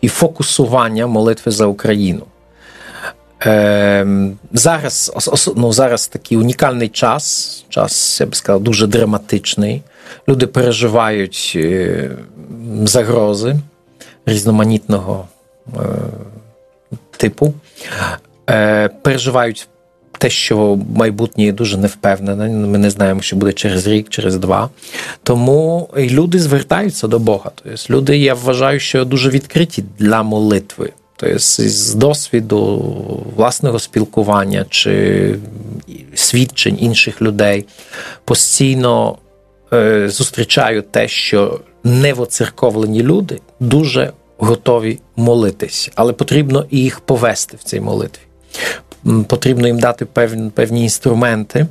і 0.00 0.08
фокусування 0.08 1.06
молитви 1.06 1.52
за 1.52 1.66
Україну. 1.66 2.26
Е, 3.46 4.06
Зараз 4.52 5.12
ну, 5.56 5.72
зараз 5.72 6.06
такий 6.06 6.38
унікальний 6.38 6.88
час, 6.88 7.64
час, 7.68 8.20
я 8.20 8.26
би 8.26 8.34
сказав, 8.34 8.62
дуже 8.62 8.86
драматичний. 8.86 9.82
Люди 10.28 10.46
переживають 10.46 11.52
е, 11.56 12.10
загрози 12.84 13.56
різноманітного 14.26 15.28
е, 15.76 15.80
типу, 17.16 17.54
е, 18.50 18.88
переживають 19.02 19.68
те, 20.18 20.30
що 20.30 20.78
майбутнє 20.96 21.52
дуже 21.52 21.76
невпевнене. 21.76 22.48
Ми 22.48 22.78
не 22.78 22.90
знаємо, 22.90 23.20
що 23.22 23.36
буде 23.36 23.52
через 23.52 23.86
рік, 23.86 24.08
через 24.08 24.36
два. 24.36 24.70
Тому 25.22 25.88
люди 25.96 26.38
звертаються 26.38 27.08
до 27.08 27.18
Бога. 27.18 27.50
Тобто 27.54 27.76
люди, 27.90 28.18
я 28.18 28.34
вважаю, 28.34 28.80
що 28.80 29.04
дуже 29.04 29.30
відкриті 29.30 29.84
для 29.98 30.22
молитви. 30.22 30.92
Тобто 31.16 31.38
з 31.38 31.94
досвіду 31.94 32.78
власного 33.36 33.78
спілкування 33.78 34.66
чи 34.68 35.36
свідчень 36.14 36.76
інших 36.80 37.22
людей 37.22 37.66
постійно 38.24 39.18
зустрічаю 40.06 40.82
те, 40.82 41.08
що 41.08 41.60
невоцерковлені 41.84 43.02
люди 43.02 43.40
дуже 43.60 44.12
готові 44.38 44.98
молитись, 45.16 45.90
але 45.94 46.12
потрібно 46.12 46.66
і 46.70 46.78
їх 46.78 47.00
повести 47.00 47.56
в 47.56 47.62
цій 47.62 47.80
молитві. 47.80 48.22
Потрібно 49.26 49.66
їм 49.66 49.78
дати 49.78 50.04
певні, 50.04 50.50
певні 50.50 50.82
інструменти 50.82 51.66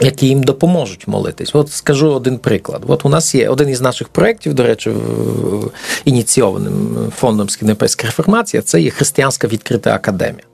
які 0.00 0.26
їм 0.26 0.42
допоможуть 0.42 1.08
молитись. 1.08 1.54
От 1.54 1.72
скажу 1.72 2.12
один 2.12 2.38
приклад. 2.38 2.82
От 2.86 3.04
у 3.04 3.08
нас 3.08 3.34
є 3.34 3.48
один 3.48 3.68
із 3.68 3.80
наших 3.80 4.08
проєктів, 4.08 4.54
до 4.54 4.62
речі, 4.62 4.92
ініційованим 6.04 6.96
фондом 7.16 7.48
Скінепейська 7.48 8.06
реформація, 8.06 8.62
це 8.62 8.80
є 8.80 8.90
Християнська 8.90 9.48
відкрита 9.48 9.94
академія. 9.94 10.44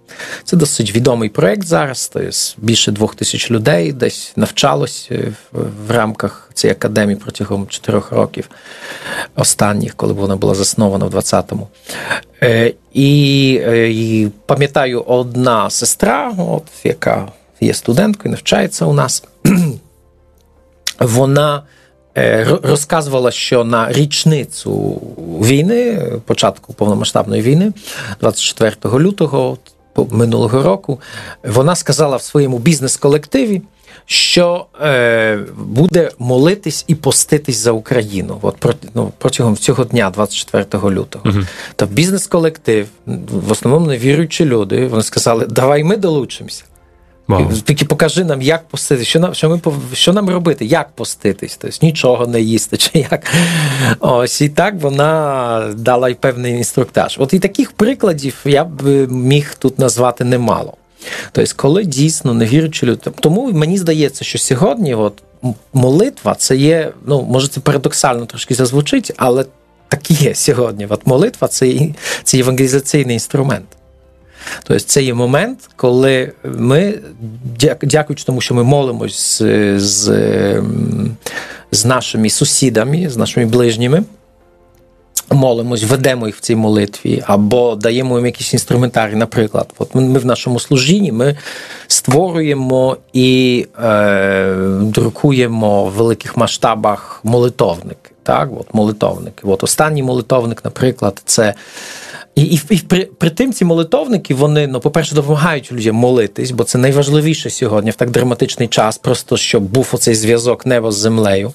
Це 0.44 0.56
досить 0.56 0.94
відомий 0.94 1.28
проєкт 1.28 1.66
зараз. 1.66 2.10
Тобто 2.12 2.30
більше 2.58 2.92
двох 2.92 3.14
тисяч 3.14 3.50
людей 3.50 3.92
десь 3.92 4.32
навчалось 4.36 5.08
е, 5.10 5.32
в 5.86 5.90
рамках 5.90 6.50
цієї 6.54 6.72
академії 6.72 7.16
протягом 7.16 7.66
чотирьох 7.66 8.12
років 8.12 8.48
останніх, 9.36 9.94
коли 9.94 10.12
вона 10.12 10.36
була 10.36 10.54
заснована 10.54 11.06
в 11.06 11.14
20-му. 11.14 11.68
Е, 12.42 12.74
і, 12.92 13.60
е, 13.66 13.90
і 13.90 14.28
пам'ятаю, 14.46 15.00
одна 15.00 15.70
сестра, 15.70 16.32
от 16.38 16.64
яка 16.84 17.28
є 17.60 17.74
студенткою, 17.74 18.32
навчається 18.32 18.84
у 18.84 18.92
нас. 18.92 19.24
Вона 20.98 21.62
розказувала, 22.62 23.30
що 23.30 23.64
на 23.64 23.92
річницю 23.92 24.72
війни, 25.42 26.02
початку 26.26 26.72
повномасштабної 26.72 27.42
війни, 27.42 27.72
24 28.20 28.98
лютого 28.98 29.58
минулого 30.10 30.62
року, 30.62 31.00
вона 31.44 31.76
сказала 31.76 32.16
в 32.16 32.22
своєму 32.22 32.58
бізнес-колективі, 32.58 33.62
що 34.06 34.66
е, 34.82 35.38
буде 35.56 36.10
молитись 36.18 36.84
і 36.88 36.94
поститись 36.94 37.56
за 37.56 37.72
Україну. 37.72 38.38
От 38.42 38.56
ну, 38.94 39.12
протягом 39.18 39.56
цього 39.56 39.84
дня, 39.84 40.10
24 40.10 40.64
лютого. 40.94 41.24
Uh-huh. 41.24 41.46
Та 41.76 41.86
бізнес-колектив, 41.86 42.86
в 43.30 43.52
основному 43.52 43.86
невіруючі 43.86 44.44
люди, 44.44 44.86
вони 44.86 45.02
сказали, 45.02 45.46
давай 45.46 45.84
ми 45.84 45.96
долучимося. 45.96 46.64
Wow. 47.28 47.62
Тільки 47.62 47.84
покажи 47.84 48.24
нам, 48.24 48.42
як 48.42 48.68
поститись, 48.68 49.08
що 49.08 49.20
нам 49.20 49.34
що 49.34 49.48
ми 49.48 49.60
що 49.92 50.12
нам 50.12 50.30
робити, 50.30 50.64
як 50.64 50.90
поститись, 50.92 51.56
тобто 51.56 51.76
нічого 51.82 52.26
не 52.26 52.40
їсти, 52.40 52.76
чи 52.76 52.90
як. 53.10 53.32
Ось 54.00 54.40
і 54.40 54.48
так 54.48 54.74
вона 54.80 55.74
дала 55.76 56.08
й 56.08 56.14
певний 56.14 56.52
інструктаж. 56.52 57.16
От 57.18 57.34
і 57.34 57.38
таких 57.38 57.72
прикладів 57.72 58.36
я 58.44 58.64
б 58.64 58.82
міг 59.10 59.54
тут 59.58 59.78
назвати 59.78 60.24
немало. 60.24 60.74
Тобто, 61.32 61.52
коли 61.56 61.84
дійсно 61.84 62.34
не 62.34 62.46
віручи 62.46 62.86
люди. 62.86 63.10
Тому 63.20 63.52
мені 63.52 63.78
здається, 63.78 64.24
що 64.24 64.38
сьогодні 64.38 64.94
от 64.94 65.22
молитва 65.72 66.34
це 66.34 66.56
є, 66.56 66.92
ну, 67.06 67.22
може, 67.22 67.48
це 67.48 67.60
парадоксально 67.60 68.26
трошки 68.26 68.54
зазвучить, 68.54 69.12
але 69.16 69.44
так 69.88 70.10
і 70.10 70.14
є 70.14 70.34
сьогодні. 70.34 70.86
От 70.90 71.06
молитва 71.06 71.48
це, 71.48 71.78
це 72.24 72.38
евангелізаційний 72.38 73.14
інструмент. 73.14 73.66
Тобто 74.64 74.84
це 74.84 75.02
є 75.02 75.14
момент, 75.14 75.58
коли 75.76 76.32
ми, 76.44 76.98
дякуючи 77.82 78.24
тому, 78.24 78.40
що 78.40 78.54
ми 78.54 78.64
молимось 78.64 79.42
з, 79.42 79.78
з, 79.80 80.62
з 81.72 81.84
нашими 81.84 82.30
сусідами, 82.30 83.10
з 83.10 83.16
нашими 83.16 83.46
ближніми. 83.46 84.04
Молимось, 85.30 85.84
ведемо 85.84 86.26
їх 86.26 86.36
в 86.36 86.40
цій 86.40 86.56
молитві, 86.56 87.22
або 87.26 87.74
даємо 87.74 88.16
їм 88.16 88.26
якийсь 88.26 88.52
інструментарій. 88.52 89.14
Наприклад, 89.14 89.72
от 89.78 89.94
ми 89.94 90.18
в 90.18 90.26
нашому 90.26 90.60
служінні 90.60 91.12
ми 91.12 91.36
створюємо 91.86 92.96
і 93.12 93.66
е, 93.82 94.54
друкуємо 94.80 95.84
в 95.84 95.90
великих 95.90 96.36
масштабах 96.36 97.20
молитовники. 97.24 98.10
Так, 98.22 98.48
от 98.60 98.74
молитовники. 98.74 99.42
От 99.46 99.64
останній 99.64 100.02
молитовник, 100.02 100.64
наприклад, 100.64 101.22
це 101.24 101.54
і 102.34 102.42
і, 102.42 102.60
і 102.70 102.78
при 102.78 103.04
при 103.04 103.30
тим 103.30 103.52
ці 103.52 103.64
молитовники, 103.64 104.34
вони, 104.34 104.66
ну, 104.66 104.80
по-перше, 104.80 105.14
допомагають 105.14 105.72
людям 105.72 105.96
молитись, 105.96 106.50
бо 106.50 106.64
це 106.64 106.78
найважливіше 106.78 107.50
сьогодні 107.50 107.90
в 107.90 107.94
так 107.94 108.10
драматичний 108.10 108.68
час, 108.68 108.98
просто 108.98 109.36
щоб 109.36 109.62
був 109.62 109.90
оцей 109.92 110.14
зв'язок 110.14 110.66
неба 110.66 110.92
з 110.92 110.96
землею. 110.96 111.52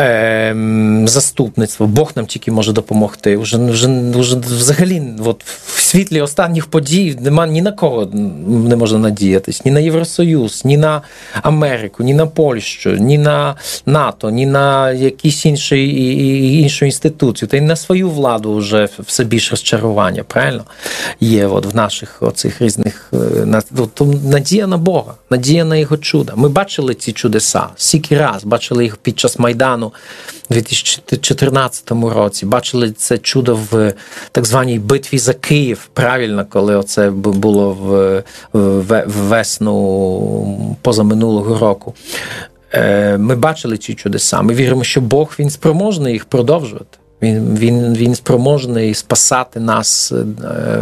Ем, 0.00 1.08
Заступництво, 1.08 1.86
Бог 1.86 2.12
нам 2.16 2.26
тільки 2.26 2.50
може 2.50 2.72
допомогти. 2.72 3.36
Вже 3.36 3.56
вже, 3.56 3.88
вже 4.10 4.36
взагалі, 4.36 5.02
от 5.24 5.44
світлі 5.66 6.20
останніх 6.20 6.66
подій 6.66 7.18
нема 7.20 7.46
ні 7.46 7.62
на 7.62 7.72
кого 7.72 8.06
не 8.46 8.76
можна 8.76 8.98
надіятись, 8.98 9.64
ні 9.64 9.70
на 9.70 9.80
Євросоюз, 9.80 10.64
ні 10.64 10.76
на 10.76 11.02
Америку, 11.42 12.02
ні 12.02 12.14
на 12.14 12.26
Польщу, 12.26 12.90
ні 12.90 13.18
на 13.18 13.54
НАТО, 13.86 14.30
ні 14.30 14.46
на 14.46 14.92
якісь 14.92 15.46
інші 15.46 16.62
іншу 16.62 16.84
інституцію, 16.84 17.48
та 17.48 17.56
й 17.56 17.60
на 17.60 17.76
свою 17.76 18.10
владу 18.10 18.56
вже 18.56 18.88
все 18.98 19.24
більш 19.24 19.50
розчарування. 19.50 20.24
Правильно 20.24 20.64
є 21.20 21.46
от 21.46 21.66
в 21.66 21.76
наших 21.76 22.22
оцих 22.22 22.62
різних 22.62 23.12
е, 23.12 23.62
то 23.94 24.04
надія 24.04 24.66
на 24.66 24.76
Бога, 24.76 25.14
надія 25.30 25.64
на 25.64 25.76
його 25.76 25.96
чуда. 25.96 26.32
Ми 26.36 26.48
бачили 26.48 26.94
ці 26.94 27.12
чудеса, 27.12 27.66
стільки 27.76 28.18
раз 28.18 28.44
бачили 28.44 28.84
їх 28.84 28.96
під 28.96 29.18
час 29.18 29.38
майдану. 29.38 29.89
У 30.50 30.54
2014 30.54 31.90
році 31.90 32.46
бачили 32.46 32.92
це 32.92 33.18
чудо 33.18 33.58
в 33.70 33.92
так 34.32 34.44
званій 34.44 34.78
битві 34.78 35.18
за 35.18 35.34
Київ. 35.34 35.88
Правильно, 35.92 36.46
коли 36.50 36.76
оце 36.76 37.10
було 37.10 37.72
в, 37.72 38.22
в 38.52 39.04
весну 39.06 40.76
позаминулого 40.82 41.58
року. 41.58 41.94
Е, 42.72 43.18
ми 43.18 43.36
бачили 43.36 43.78
ці 43.78 43.94
чудеса. 43.94 44.42
Ми 44.42 44.54
віримо, 44.54 44.84
що 44.84 45.00
Бог 45.00 45.34
він 45.38 45.50
спроможний 45.50 46.12
їх 46.12 46.24
продовжувати. 46.24 46.98
Він 47.22 47.58
він, 47.58 47.94
він 47.94 48.14
спроможний 48.14 48.94
спасати 48.94 49.60
нас 49.60 50.12
е, 50.12 50.24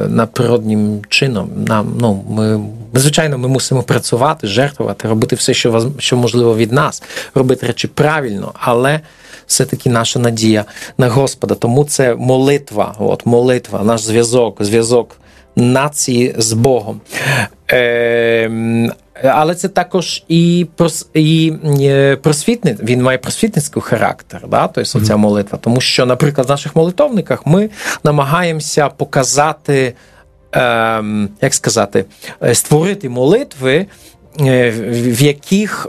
надприроднім 0.08 1.00
чином. 1.08 1.50
Нам 1.66 1.96
ну 2.00 2.24
ми 2.28 2.60
звичайно 2.94 3.38
ми 3.38 3.48
мусимо 3.48 3.82
працювати, 3.82 4.46
жертвувати, 4.46 5.08
робити 5.08 5.36
все, 5.36 5.54
що 5.54 5.90
що 5.98 6.16
можливо 6.16 6.56
від 6.56 6.72
нас, 6.72 7.02
робити 7.34 7.66
речі 7.66 7.88
правильно, 7.88 8.52
але 8.54 9.00
все-таки 9.46 9.90
наша 9.90 10.18
надія 10.18 10.64
на 10.98 11.08
Господа. 11.08 11.54
Тому 11.54 11.84
це 11.84 12.14
молитва, 12.14 12.94
от 12.98 13.26
молитва, 13.26 13.82
наш 13.84 14.00
зв'язок, 14.00 14.64
зв'язок 14.64 15.16
нації 15.56 16.34
з 16.38 16.52
Богом. 16.52 17.00
Е, 17.70 18.90
але 19.24 19.54
це 19.54 19.68
також 19.68 20.24
і 20.28 20.66
і 21.14 21.52
е, 21.80 22.16
просвітний, 22.16 22.76
він 22.82 23.02
має 23.02 23.18
просвітницький 23.18 23.82
характер, 23.82 24.42
да? 24.48 24.68
тобто 24.68 25.00
ця 25.00 25.16
молитва. 25.16 25.58
Тому 25.62 25.80
що, 25.80 26.06
наприклад, 26.06 26.46
в 26.46 26.50
наших 26.50 26.76
молитовниках 26.76 27.46
ми 27.46 27.70
намагаємося 28.04 28.88
показати, 28.88 29.94
е, 30.54 31.02
як 31.40 31.54
сказати, 31.54 32.04
е, 32.42 32.54
створити 32.54 33.08
молитви, 33.08 33.86
е, 34.40 34.70
в 34.90 35.22
яких 35.22 35.86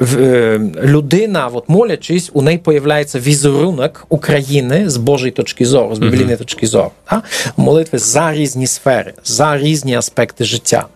людина, 0.00 1.48
от 1.52 1.68
молячись, 1.68 2.30
у 2.32 2.42
неї 2.42 2.58
появляється 2.58 3.18
візерунок 3.18 4.06
України 4.08 4.90
з 4.90 4.96
Божої 4.96 5.32
точки 5.32 5.66
зору, 5.66 5.94
з 5.94 5.98
біблійної 5.98 6.36
точки 6.36 6.66
зору. 6.66 6.90
Да? 7.10 7.22
Молитви 7.56 7.98
за 7.98 8.32
різні 8.32 8.66
сфери, 8.66 9.12
за 9.24 9.58
різні 9.58 9.96
аспекти 9.96 10.44
життя 10.44 10.86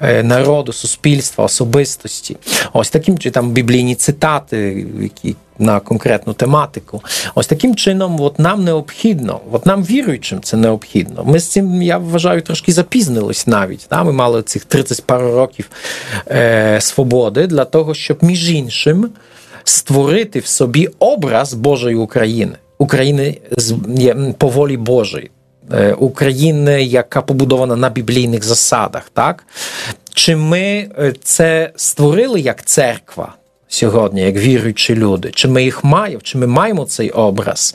е, 0.00 0.22
народу, 0.22 0.72
суспільства, 0.72 1.44
особистості. 1.44 2.36
Ось 2.72 2.90
таким 2.90 3.18
чи 3.18 3.30
там 3.30 3.50
біблійні 3.50 3.94
цитати, 3.94 4.86
які 5.00 5.36
на 5.58 5.80
конкретну 5.80 6.32
тематику. 6.32 7.02
Ось 7.34 7.46
таким 7.46 7.74
чином, 7.74 8.20
от 8.20 8.38
нам 8.38 8.64
необхідно, 8.64 9.40
от 9.52 9.66
нам 9.66 9.84
віруючим 9.84 10.40
це 10.42 10.56
необхідно. 10.56 11.24
Ми 11.24 11.38
з 11.38 11.48
цим, 11.48 11.82
я 11.82 11.98
вважаю, 11.98 12.42
трошки 12.42 12.72
запізнились 12.72 13.46
навіть. 13.46 13.86
Да? 13.90 14.02
Ми 14.04 14.12
мали 14.12 14.42
цих 14.42 14.64
30 14.64 15.04
пару 15.06 15.32
років 15.32 15.70
е, 16.30 16.78
свободи 16.80 17.46
для 17.46 17.64
того, 17.64 17.94
щоб 17.94 18.18
між 18.24 18.50
іншим 18.50 19.10
створити 19.64 20.38
в 20.38 20.46
собі 20.46 20.88
образ 20.98 21.54
Божої 21.54 21.96
України, 21.96 22.52
України 22.78 23.38
по 24.38 24.48
волі 24.48 24.76
Божої. 24.76 25.30
Е, 25.72 25.92
України, 25.92 26.82
яка 26.82 27.22
побудована 27.22 27.76
на 27.76 27.90
біблійних 27.90 28.44
засадах, 28.44 29.10
так? 29.14 29.44
Чи 30.14 30.36
ми 30.36 30.60
е, 30.98 31.14
це 31.22 31.72
створили 31.76 32.40
як 32.40 32.64
церква? 32.64 33.34
Сьогодні, 33.72 34.20
як 34.20 34.36
віруючі 34.36 34.94
люди, 34.94 35.30
чи 35.34 35.48
ми 35.48 35.64
їх 35.64 35.84
маємо, 35.84 36.20
чи 36.22 36.38
ми 36.38 36.46
маємо 36.46 36.84
цей 36.84 37.10
образ, 37.10 37.74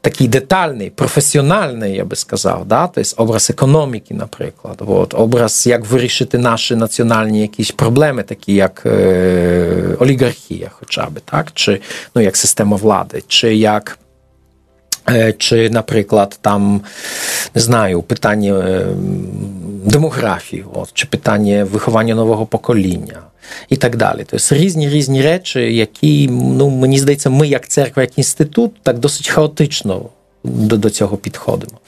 такий 0.00 0.28
детальний, 0.28 0.90
професіональний, 0.90 1.96
я 1.96 2.04
би 2.04 2.16
сказав, 2.16 2.64
да? 2.66 2.86
тобто 2.86 3.22
образ 3.22 3.50
економіки, 3.50 4.14
наприклад, 4.14 4.82
От, 4.86 5.14
образ, 5.14 5.66
як 5.66 5.86
вирішити 5.86 6.38
наші 6.38 6.76
національні 6.76 7.40
якісь 7.40 7.70
проблеми, 7.70 8.22
такі 8.22 8.54
як 8.54 8.82
е, 8.86 9.96
олігархія, 9.98 10.70
хоча 10.72 11.06
б, 11.06 11.20
так? 11.24 11.52
чи 11.54 11.80
ну, 12.14 12.22
як 12.22 12.36
система 12.36 12.76
влади, 12.76 13.22
чи 13.28 13.54
як. 13.54 13.98
Е, 15.10 15.32
чи, 15.32 15.70
наприклад, 15.70 16.38
там 16.40 16.80
не 17.54 17.60
знаю, 17.60 18.02
питання 18.02 18.54
е, 18.54 18.86
демографії, 19.84 20.64
от, 20.74 20.90
чи 20.94 21.06
питання 21.06 21.64
виховання 21.64 22.14
нового 22.14 22.46
покоління, 22.46 23.22
і 23.68 23.76
так 23.76 23.96
далі. 23.96 24.24
Тобто 24.30 24.54
різні 24.54 24.88
різні 24.88 25.22
речі, 25.22 25.74
які, 25.74 26.28
ну, 26.28 26.70
мені 26.70 26.98
здається, 26.98 27.30
ми, 27.30 27.48
як 27.48 27.68
церква, 27.68 28.02
як 28.02 28.18
інститут, 28.18 28.82
так 28.82 28.98
досить 28.98 29.28
хаотично 29.28 30.02
до 30.44 30.76
до 30.76 30.90
цього 30.90 31.16
підходимо. 31.16 31.78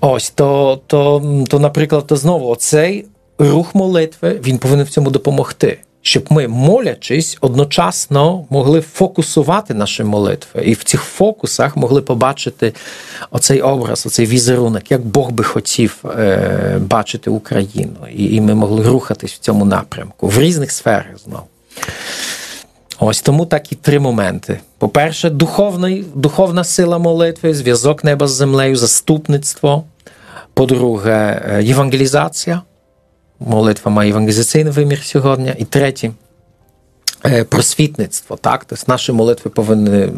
Ось 0.00 0.30
то, 0.30 0.80
то, 0.86 1.22
то, 1.48 1.58
наприклад, 1.58 2.06
то 2.06 2.16
знову 2.16 2.48
оцей 2.48 3.04
рух 3.38 3.74
молитви 3.74 4.40
він 4.44 4.58
повинен 4.58 4.86
в 4.86 4.90
цьому 4.90 5.10
допомогти 5.10 5.78
щоб 6.06 6.24
ми, 6.30 6.48
молячись, 6.48 7.38
одночасно 7.40 8.46
могли 8.50 8.80
фокусувати 8.80 9.74
наші 9.74 10.04
молитви, 10.04 10.62
і 10.64 10.72
в 10.72 10.84
цих 10.84 11.02
фокусах 11.02 11.76
могли 11.76 12.02
побачити 12.02 12.74
оцей 13.30 13.60
образ, 13.60 14.06
оцей 14.06 14.26
візерунок, 14.26 14.90
як 14.90 15.06
Бог 15.06 15.30
би 15.30 15.44
хотів 15.44 16.04
е, 16.04 16.78
бачити 16.80 17.30
Україну, 17.30 17.96
і, 18.16 18.34
і 18.34 18.40
ми 18.40 18.54
могли 18.54 18.88
рухатись 18.88 19.32
в 19.32 19.38
цьому 19.38 19.64
напрямку 19.64 20.28
в 20.28 20.40
різних 20.40 20.70
сферах 20.70 21.18
знову. 21.24 21.46
Ось 22.98 23.20
тому 23.20 23.46
такі 23.46 23.74
три 23.74 23.98
моменти. 23.98 24.60
По-перше, 24.78 25.30
духовний, 25.30 26.04
духовна 26.14 26.64
сила 26.64 26.98
молитви, 26.98 27.54
зв'язок 27.54 28.04
неба 28.04 28.26
з 28.26 28.32
землею, 28.32 28.76
заступництво. 28.76 29.84
По-друге, 30.54 31.42
е, 31.48 31.62
євангелізація 31.62 32.62
молитва 33.40 33.90
має 33.90 34.10
евангелізаційний 34.10 34.72
вимір 34.72 35.02
сьогодні. 35.02 35.54
І 35.58 35.64
третє 35.64 36.10
просвітництво. 37.48 38.36
Так? 38.36 38.64
Тобто 38.64 38.84
наші 38.88 39.12
молитви 39.12 39.50
повинні 39.50 40.08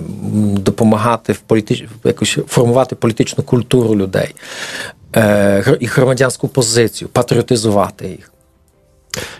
допомагати 0.58 1.32
в 1.32 1.38
політич... 1.38 1.84
якось 2.04 2.38
формувати 2.48 2.96
політичну 2.96 3.44
культуру 3.44 3.96
людей, 3.96 4.34
і 5.80 5.86
громадянську 5.86 6.48
позицію, 6.48 7.08
патріотизувати 7.08 8.08
їх. 8.08 8.32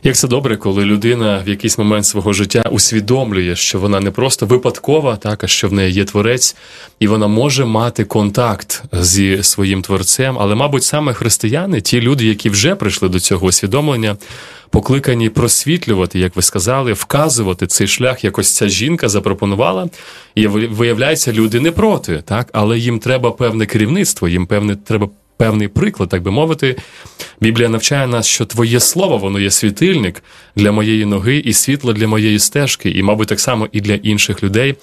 Як 0.03 0.17
це 0.17 0.29
добре, 0.29 0.57
коли 0.57 0.85
людина 0.85 1.43
в 1.47 1.49
якийсь 1.49 1.79
момент 1.79 2.07
свого 2.07 2.33
життя 2.33 2.65
усвідомлює, 2.71 3.57
що 3.57 3.79
вона 3.79 4.01
не 4.01 4.11
просто 4.11 4.47
випадкова, 4.47 5.17
так 5.17 5.45
а 5.45 5.47
що 5.47 5.69
в 5.69 5.73
неї 5.73 5.93
є 5.93 6.05
творець, 6.05 6.57
і 7.01 7.07
вона 7.07 7.27
може 7.27 7.65
мати 7.65 8.05
контакт 8.05 8.83
зі 8.93 9.43
своїм 9.43 9.83
творцем. 9.83 10.37
Але, 10.39 10.55
мабуть, 10.55 10.85
саме 10.85 11.13
християни, 11.13 11.81
ті 11.81 12.01
люди, 12.01 12.25
які 12.25 12.51
вже 12.51 12.75
прийшли 12.75 13.09
до 13.09 13.21
цього 13.21 13.47
усвідомлення, 13.47 14.17
покликані 14.71 15.29
просвітлювати, 15.29 16.19
як 16.19 16.37
ви 16.37 16.43
сказали, 16.43 16.93
вказувати 16.93 17.67
цей 17.67 17.87
шлях, 17.87 18.25
якось 18.25 18.55
ця 18.55 18.69
жінка 18.69 19.09
запропонувала, 19.09 19.89
і 20.35 20.47
виявляється, 20.47 21.33
люди 21.33 21.61
не 21.61 21.71
проти, 21.71 22.23
так, 22.25 22.49
але 22.53 22.79
їм 22.79 22.99
треба 22.99 23.31
певне 23.31 23.67
керівництво, 23.67 24.29
їм 24.29 24.47
певне 24.47 24.77
треба 24.77 25.09
певний 25.37 25.69
приклад, 25.69 26.09
так 26.09 26.23
би 26.23 26.31
мовити. 26.31 26.77
Біблія 27.41 27.69
навчає 27.69 28.07
нас, 28.07 28.27
що 28.27 28.45
твоє 28.45 28.81
слово, 28.81 29.19
воно 29.19 29.41
є 29.41 29.51
світильник 29.51 30.23
для 30.57 30.73
моєї 30.73 31.05
ноги 31.05 31.37
і 31.37 31.53
світло 31.53 31.93
для 31.93 32.09
моєї 32.09 32.39
стежки, 32.39 32.91
і, 32.91 33.03
мабуть, 33.03 33.29
так 33.29 33.41
само 33.41 33.69
і 33.73 33.81
для 33.81 33.95
інших 33.95 34.43
людей. 34.43 34.75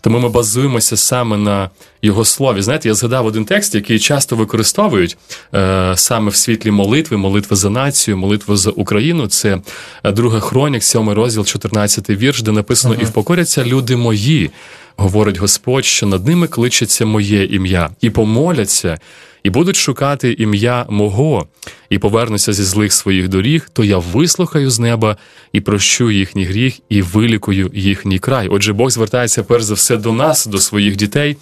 Тому 0.00 0.18
ми 0.18 0.28
базуємося 0.28 0.96
саме 0.96 1.36
на 1.36 1.70
його 2.02 2.24
слові. 2.24 2.62
Знаєте, 2.62 2.88
я 2.88 2.94
згадав 2.94 3.26
один 3.26 3.44
текст, 3.44 3.74
який 3.74 3.98
часто 3.98 4.36
використовують 4.36 5.16
е, 5.54 5.92
саме 5.96 6.30
в 6.30 6.36
світлі 6.36 6.70
молитви, 6.70 7.16
молитви 7.16 7.56
за 7.56 7.70
націю, 7.70 8.16
молитви 8.16 8.56
за 8.56 8.70
Україну. 8.70 9.26
Це 9.26 9.58
е, 10.04 10.12
друга 10.12 10.40
хронік, 10.40 10.84
сьомий 10.84 11.14
розділ, 11.14 11.44
14 11.44 12.10
вірш, 12.10 12.42
де 12.42 12.52
написано: 12.52 12.94
ага. 12.94 13.02
І 13.02 13.06
впокоряться 13.06 13.64
люди 13.64 13.96
мої, 13.96 14.50
говорить 14.96 15.36
Господь, 15.38 15.84
що 15.84 16.06
над 16.06 16.26
ними 16.26 16.46
кличеться 16.46 17.06
моє 17.06 17.44
ім'я, 17.44 17.90
і 18.00 18.10
помоляться 18.10 18.98
і 19.42 19.50
будуть 19.50 19.76
шукати 19.76 20.32
ім'я 20.32 20.86
мого, 20.88 21.46
і 21.90 21.98
повернуся 21.98 22.52
зі 22.52 22.64
злих 22.64 22.92
своїх 22.92 23.28
доріг, 23.28 23.68
то 23.72 23.84
я 23.84 23.98
вислухаю 23.98 24.70
з 24.70 24.78
неба 24.78 25.16
і 25.52 25.60
прощу 25.60 26.10
їхній 26.10 26.44
гріх, 26.44 26.80
і 26.88 27.02
вилікую 27.02 27.70
їхній 27.74 28.18
край. 28.18 28.48
Отже, 28.48 28.72
Бог 28.72 28.90
звертається 28.90 29.42
перш 29.42 29.64
за 29.64 29.74
все 29.74 29.96
до 29.96 30.12
нас, 30.12 30.46
до 30.46 30.58
своїх 30.58 30.96
дітей. 30.96 31.36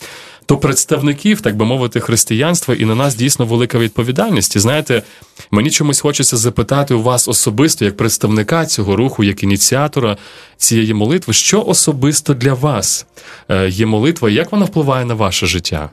То 0.46 0.56
представників, 0.56 1.40
так 1.40 1.56
би 1.56 1.64
мовити, 1.64 2.00
християнства, 2.00 2.74
і 2.74 2.84
на 2.84 2.94
нас 2.94 3.14
дійсно 3.14 3.46
велика 3.46 3.78
відповідальність. 3.78 4.56
І 4.56 4.58
знаєте, 4.58 5.02
мені 5.50 5.70
чомусь 5.70 6.00
хочеться 6.00 6.36
запитати 6.36 6.94
у 6.94 7.02
вас 7.02 7.28
особисто, 7.28 7.84
як 7.84 7.96
представника 7.96 8.66
цього 8.66 8.96
руху, 8.96 9.24
як 9.24 9.42
ініціатора 9.42 10.16
цієї 10.56 10.94
молитви, 10.94 11.34
що 11.34 11.64
особисто 11.64 12.34
для 12.34 12.54
вас 12.54 13.06
е, 13.48 13.68
є 13.68 13.86
молитва, 13.86 14.30
як 14.30 14.52
вона 14.52 14.64
впливає 14.64 15.04
на 15.04 15.14
ваше 15.14 15.46
життя? 15.46 15.90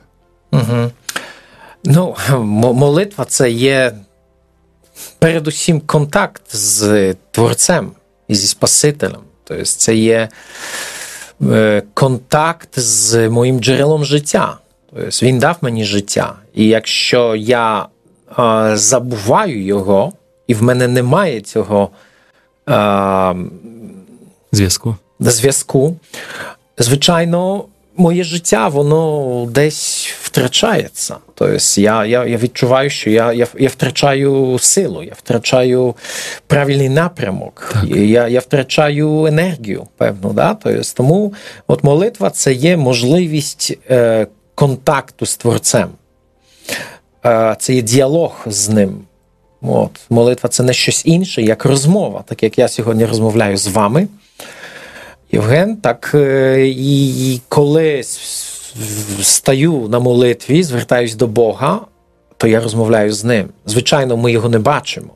Угу. 0.52 0.90
Ну, 1.86 2.16
молитва 2.74 3.24
це 3.24 3.50
є 3.50 3.92
передусім 5.18 5.80
контакт 5.80 6.42
з 6.56 7.14
Творцем 7.30 7.90
і 8.28 8.34
зі 8.34 8.46
Спасителем. 8.46 9.20
Тобто 9.44 9.64
це 9.64 9.94
є 9.94 10.28
е, 11.42 11.82
контакт 11.94 12.78
з 12.78 13.28
моїм 13.28 13.60
джерелом 13.60 14.04
життя. 14.04 14.58
Тобто 14.90 15.26
Він 15.26 15.38
дав 15.38 15.56
мені 15.60 15.84
життя. 15.84 16.34
І 16.54 16.66
якщо 16.66 17.36
я 17.36 17.88
забуваю 18.74 19.64
його, 19.64 20.12
і 20.46 20.54
в 20.54 20.62
мене 20.62 20.88
немає 20.88 21.40
цього 21.40 21.90
зв'язку, 24.52 24.96
зв'язку, 25.20 25.96
звичайно, 26.78 27.64
моє 27.96 28.24
життя 28.24 28.68
воно 28.68 29.48
десь 29.50 30.14
втрачається. 30.22 31.16
Тобто 31.34 31.80
я 31.80 32.04
я, 32.04 32.24
я 32.26 32.36
відчуваю, 32.36 32.90
що 32.90 33.10
я 33.10 33.32
я, 33.32 33.46
я 33.58 33.68
втрачаю 33.68 34.58
силу, 34.58 35.02
я 35.02 35.12
втрачаю 35.16 35.94
правильний 36.46 36.88
напрямок, 36.88 37.74
я 37.94 38.28
я 38.28 38.40
втрачаю 38.40 39.26
енергію, 39.26 39.86
певно. 39.96 40.32
Да? 40.32 40.54
Тобто, 40.54 40.82
тому 40.94 41.34
от 41.66 41.84
молитва 41.84 42.30
це 42.30 42.52
є 42.52 42.76
можливість 42.76 43.78
е, 43.90 44.26
контакту 44.54 45.26
з 45.26 45.36
Творцем. 45.36 45.88
Е, 47.24 47.56
Це 47.58 47.74
є 47.74 47.82
діалог 47.82 48.32
з 48.46 48.68
ним. 48.68 49.00
От, 49.62 49.90
Молитва 50.10 50.48
це 50.48 50.62
не 50.62 50.72
щось 50.72 51.06
інше, 51.06 51.42
як 51.42 51.64
розмова, 51.64 52.24
так 52.26 52.42
як 52.42 52.58
я 52.58 52.68
сьогодні 52.68 53.04
розмовляю 53.04 53.56
з 53.56 53.66
вами. 53.66 54.08
Євген, 55.32 55.76
так 55.76 56.10
е, 56.14 56.66
і 56.68 57.40
коли 57.48 58.02
стаю 59.22 59.88
на 59.88 59.98
молитві, 59.98 60.62
звертаюсь 60.62 61.14
до 61.14 61.26
Бога, 61.26 61.80
то 62.36 62.48
я 62.48 62.60
розмовляю 62.60 63.12
з 63.12 63.24
ним. 63.24 63.48
Звичайно, 63.66 64.16
ми 64.16 64.32
його 64.32 64.48
не 64.48 64.58
бачимо. 64.58 65.08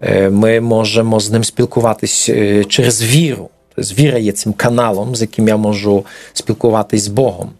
Е, 0.00 0.30
ми 0.30 0.60
можемо 0.60 1.20
з 1.20 1.30
ним 1.30 1.44
спілкуватись 1.44 2.28
е, 2.28 2.64
через 2.64 3.02
віру. 3.02 3.50
Тобто 3.76 3.94
Віра 3.94 4.18
є 4.18 4.32
цим 4.32 4.52
каналом, 4.52 5.16
з 5.16 5.20
яким 5.20 5.48
я 5.48 5.56
можу 5.56 6.04
спілкуватись 6.32 7.02
з 7.02 7.08
Богом. 7.08 7.50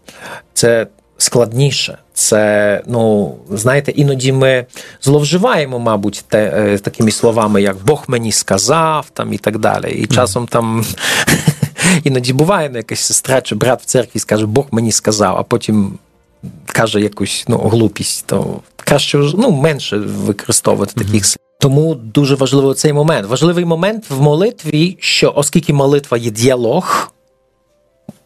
Це 0.53 0.87
складніше. 1.17 1.97
Це, 2.13 2.81
ну, 2.87 3.35
знаєте, 3.51 3.91
іноді 3.91 4.31
ми 4.31 4.65
зловживаємо, 5.01 5.79
мабуть, 5.79 6.25
те, 6.27 6.77
такими 6.77 7.11
словами, 7.11 7.61
як 7.61 7.77
Бог 7.85 8.03
мені 8.07 8.31
сказав, 8.31 9.09
там 9.13 9.33
і 9.33 9.37
так 9.37 9.57
далі. 9.57 9.91
І 9.91 10.07
часом 10.07 10.47
там 10.47 10.85
Іноді 12.03 12.33
буває 12.33 12.69
ну, 12.69 12.77
якась 12.77 12.99
сестра 12.99 13.41
чи 13.41 13.55
брат 13.55 13.81
в 13.81 13.85
церкві 13.85 14.19
скаже, 14.19 14.45
Бог 14.45 14.65
мені 14.71 14.91
сказав, 14.91 15.37
а 15.37 15.43
потім 15.43 15.97
каже 16.65 17.01
якусь 17.01 17.45
ну, 17.47 17.57
глупість, 17.57 18.25
то 18.25 18.59
краще 18.75 19.17
ну, 19.17 19.51
менше 19.51 19.97
використовувати 19.97 20.93
mm-hmm. 20.93 21.05
таких 21.05 21.25
слів. 21.25 21.39
Тому 21.59 21.95
дуже 21.95 22.35
важливий 22.35 22.75
цей 22.75 22.93
момент. 22.93 23.27
Важливий 23.27 23.65
момент 23.65 24.09
в 24.09 24.21
молитві, 24.21 24.97
що 24.99 25.33
оскільки 25.35 25.73
молитва 25.73 26.17
є 26.17 26.31
діалог, 26.31 27.11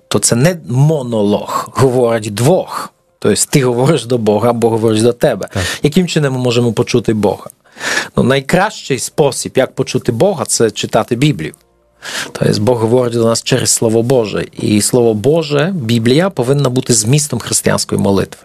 то 0.07 0.19
це 0.19 0.35
не 0.35 0.57
монолог, 0.67 1.69
говорить 1.73 2.33
двох. 2.33 2.93
Тобто 3.19 3.43
ти 3.49 3.63
говориш 3.63 4.05
до 4.05 4.17
Бога, 4.17 4.53
Бог 4.53 4.71
говорить 4.71 5.03
до 5.03 5.13
тебе. 5.13 5.49
Так. 5.53 5.63
Яким 5.83 6.07
чином 6.07 6.33
ми 6.33 6.39
можемо 6.39 6.73
почути 6.73 7.13
Бога? 7.13 7.49
Ну, 8.15 8.23
Найкращий 8.23 8.99
спосіб, 8.99 9.51
як 9.55 9.75
почути 9.75 10.11
Бога, 10.11 10.45
це 10.45 10.71
читати 10.71 11.15
Біблію. 11.15 11.53
Тобто 12.31 12.61
Бог 12.61 12.79
говорить 12.79 13.13
до 13.13 13.25
нас 13.25 13.43
через 13.43 13.69
Слово 13.69 14.03
Боже. 14.03 14.45
І 14.53 14.81
Слово 14.81 15.13
Боже, 15.13 15.73
Біблія 15.75 16.29
повинна 16.29 16.69
бути 16.69 16.93
змістом 16.93 17.39
християнської 17.39 18.01
молитви. 18.01 18.41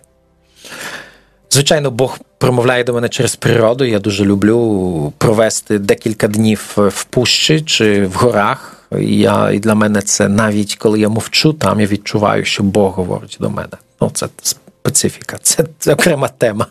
Звичайно, 1.51 1.91
Бог 1.91 2.19
промовляє 2.39 2.85
до 2.85 2.95
мене 2.95 3.09
через 3.09 3.37
природу. 3.37 3.85
Я 3.85 3.99
дуже 3.99 4.25
люблю 4.25 5.13
провести 5.19 5.79
декілька 5.79 6.29
днів 6.29 6.73
в 6.77 7.05
пущі 7.05 7.61
чи 7.61 8.07
в 8.07 8.15
горах. 8.15 8.87
Я, 9.01 9.51
І 9.51 9.59
для 9.59 9.75
мене 9.75 10.03
це 10.03 10.29
навіть 10.29 10.77
коли 10.77 11.01
я 11.01 11.09
мовчу, 11.09 11.53
там 11.53 11.81
я 11.81 11.87
відчуваю, 11.87 12.45
що 12.45 12.63
Бог 12.63 12.93
говорить 12.93 13.37
до 13.41 13.51
мене. 13.51 13.69
Ну, 14.01 14.11
Це 14.15 14.29
специфіка, 14.43 15.39
це, 15.43 15.65
це 15.79 15.93
окрема 15.93 16.29
тема. 16.29 16.67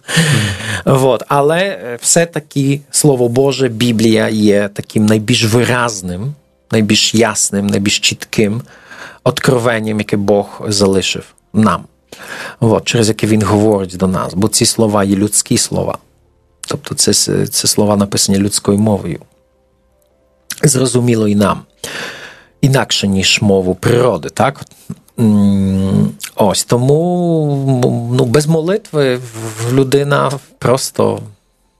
Mm. 0.85 0.99
Вот. 0.99 1.23
Але 1.27 1.79
все-таки 2.01 2.81
Слово 2.91 3.29
Боже, 3.29 3.67
Біблія 3.67 4.29
є 4.29 4.69
таким 4.73 5.05
найбільш 5.05 5.43
виразним 5.43 6.33
найбільш 6.73 7.15
ясним, 7.15 7.67
найбільш 7.67 7.99
чітким 7.99 8.61
откровенням, 9.23 9.99
яке 9.99 10.17
Бог 10.17 10.61
залишив 10.67 11.23
нам, 11.53 11.83
От, 12.59 12.85
через 12.85 13.07
яке 13.07 13.27
Він 13.27 13.43
говорить 13.43 13.97
до 13.97 14.07
нас. 14.07 14.33
Бо 14.33 14.47
ці 14.47 14.65
слова 14.65 15.03
є 15.03 15.15
людські 15.15 15.57
слова. 15.57 15.97
Тобто 16.67 16.95
це, 16.95 17.13
це 17.47 17.67
слова 17.67 17.95
написані 17.95 18.37
людською 18.37 18.77
мовою. 18.77 19.19
Зрозуміло 20.63 21.27
і 21.27 21.35
нам. 21.35 21.61
Інакше, 22.61 23.07
ніж 23.07 23.41
мову 23.41 23.75
природи, 23.75 24.29
так? 24.29 24.65
Ось 26.35 26.63
тому 26.63 28.11
ну, 28.17 28.25
без 28.25 28.47
молитви 28.47 29.19
людина 29.71 30.31
просто 30.59 31.19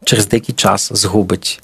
через 0.03 0.27
деякий 0.27 0.55
час 0.55 0.91
згубить 0.93 1.61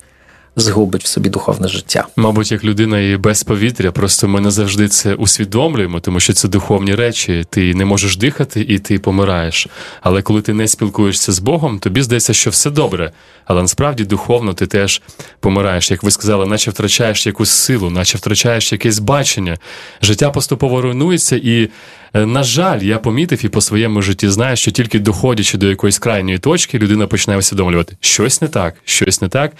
згубить 0.60 1.04
в 1.04 1.08
собі 1.08 1.30
духовне 1.30 1.67
життя. 1.67 2.08
Мабуть, 2.15 2.52
як 2.52 2.63
людина 2.63 3.00
і 3.00 3.17
без 3.17 3.43
повітря, 3.43 3.91
просто 3.91 4.28
ми 4.28 4.41
не 4.41 4.52
завжди 4.52 4.88
це 4.88 5.13
усвідомлюємо, 5.13 6.00
тому 6.00 6.19
що 6.19 6.34
це 6.34 6.48
духовні 6.48 6.95
речі. 6.95 7.45
Ти 7.50 7.74
не 7.74 7.86
можеш 7.86 8.17
дихати 8.17 8.62
і 8.62 8.80
ти 8.80 9.00
помираєш. 9.00 9.67
Але 10.02 10.22
коли 10.22 10.41
ти 10.41 10.54
не 10.54 10.67
спілкуєшся 10.67 11.32
з 11.32 11.39
Богом, 11.39 11.80
тобі 11.80 12.02
здається, 12.02 12.34
що 12.34 12.50
все 12.50 12.69
добре. 12.69 13.12
Але 13.45 13.62
насправді 13.62 14.04
духовно 14.04 14.54
ти 14.54 14.67
теж 14.67 15.02
помираєш, 15.39 15.91
як 15.91 16.04
ви 16.04 16.12
сказали, 16.12 16.45
наче 16.45 16.72
втрачаєш 16.72 17.26
якусь 17.26 17.50
силу, 17.50 17.89
наче 17.89 18.17
втрачаєш 18.17 18.72
якесь 18.72 19.00
бачення. 19.00 19.58
Життя 20.02 20.30
поступово 20.30 20.82
руйнується 20.82 21.36
і. 21.36 21.69
Е, 22.13 22.26
на 22.26 22.43
жаль, 22.43 22.80
я 22.82 23.00
помітив 23.00 23.45
і 23.45 23.50
по 23.50 23.62
своєму 23.62 24.02
житті 24.02 24.30
знаю, 24.30 24.56
що 24.56 24.72
тільки 24.72 25.00
доходячи 25.00 25.58
до 25.58 25.69
якоїсь 25.69 26.00
крайньої 26.00 26.39
точки, 26.39 26.80
людина 26.80 27.08
починає 27.08 27.39
усвідомлювати 27.39 27.98
щось 28.00 28.41
не 28.41 28.48
так, 28.48 28.76
щось 28.86 29.22
не 29.22 29.28
так 29.28 29.52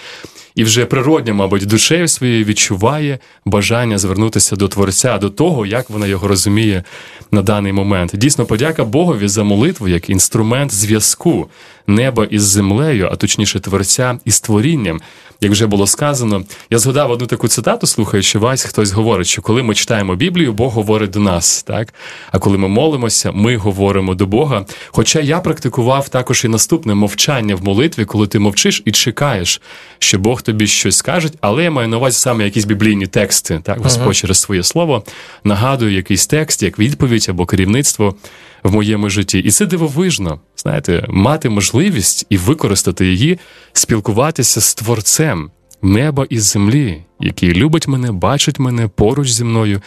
і 0.60 0.64
вже 0.64 0.86
природня, 0.86 1.34
мабуть, 1.34 1.66
душею 1.66 2.08
своєю 2.08 2.46
відчуває 2.46 3.20
бажання 3.46 3.98
звернутися 3.98 4.56
до 4.56 4.68
Творця, 4.68 5.18
до 5.18 5.30
того, 5.30 5.66
як 5.66 5.90
вона 5.90 6.08
його 6.08 6.28
розуміє 6.28 6.84
на 7.32 7.42
даний 7.42 7.74
момент. 7.74 8.12
Дійсно, 8.14 8.46
подяка 8.46 8.84
Богові 8.84 9.28
за 9.28 9.44
молитву 9.44 9.88
як 9.88 10.10
інструмент 10.10 10.74
зв'язку 10.74 11.50
неба 11.90 12.26
із 12.26 12.44
землею, 12.44 13.10
а 13.12 13.16
точніше, 13.16 13.60
творця 13.60 14.20
із 14.26 14.40
творінням. 14.40 15.02
Як 15.42 15.52
вже 15.52 15.68
було 15.68 15.88
сказано, 15.88 16.44
я 16.70 16.80
згадав 16.80 17.12
одну 17.12 17.28
таку 17.28 17.48
цитату, 17.48 17.88
слухаючи 17.88 18.40
вас, 18.40 18.64
хтось 18.64 18.92
говорить, 18.92 19.28
що 19.28 19.42
коли 19.42 19.64
ми 19.64 19.76
читаємо 19.76 20.16
Біблію, 20.16 20.54
Бог 20.54 20.74
говорить 20.74 21.10
до 21.10 21.20
нас, 21.20 21.64
так? 21.64 21.94
А 22.32 22.40
коли 22.40 22.58
ми 22.58 22.68
молимося, 22.68 23.32
ми 23.32 23.58
говоримо 23.58 24.16
до 24.16 24.26
Бога. 24.26 24.66
Хоча 24.88 25.20
я 25.20 25.40
практикував 25.40 26.10
також 26.10 26.46
і 26.46 26.48
наступне 26.48 26.96
мовчання 26.96 27.56
в 27.56 27.64
молитві, 27.64 28.06
коли 28.06 28.28
ти 28.28 28.40
мовчиш 28.40 28.82
і 28.86 28.92
чекаєш, 28.92 29.62
що 30.00 30.20
Бог 30.20 30.42
тобі 30.50 30.68
щось 30.68 30.98
скаже, 30.98 31.30
але 31.42 31.64
я 31.64 31.72
маю 31.72 31.88
на 31.88 31.98
увазі 31.98 32.18
саме 32.18 32.44
якісь 32.44 32.66
біблійні 32.66 33.08
тексти, 33.08 33.62
так, 33.64 33.80
Господь 33.80 34.08
uh-huh. 34.08 34.22
через 34.22 34.40
своє 34.40 34.64
слово 34.64 35.04
нагадує 35.44 35.96
якийсь 35.96 36.28
текст, 36.28 36.64
як 36.64 36.80
відповідь 36.80 37.26
або 37.30 37.46
керівництво 37.46 38.16
в 38.64 38.74
моєму 38.74 39.10
житті. 39.10 39.40
І 39.40 39.52
це 39.52 39.66
дивовижно, 39.66 40.40
знаєте, 40.58 41.06
мати 41.10 41.50
можливість 41.50 42.26
і 42.30 42.38
використати 42.38 43.06
її, 43.06 43.40
спілкуватися 43.74 44.62
з 44.62 44.76
творцем 44.76 45.52
неба 45.82 46.26
і 46.30 46.40
землі, 46.40 47.04
який 47.20 47.54
любить 47.54 47.88
мене, 47.88 48.12
бачить 48.12 48.60
мене 48.60 48.88
поруч 48.88 49.30
зі 49.30 49.44
мною. 49.44 49.82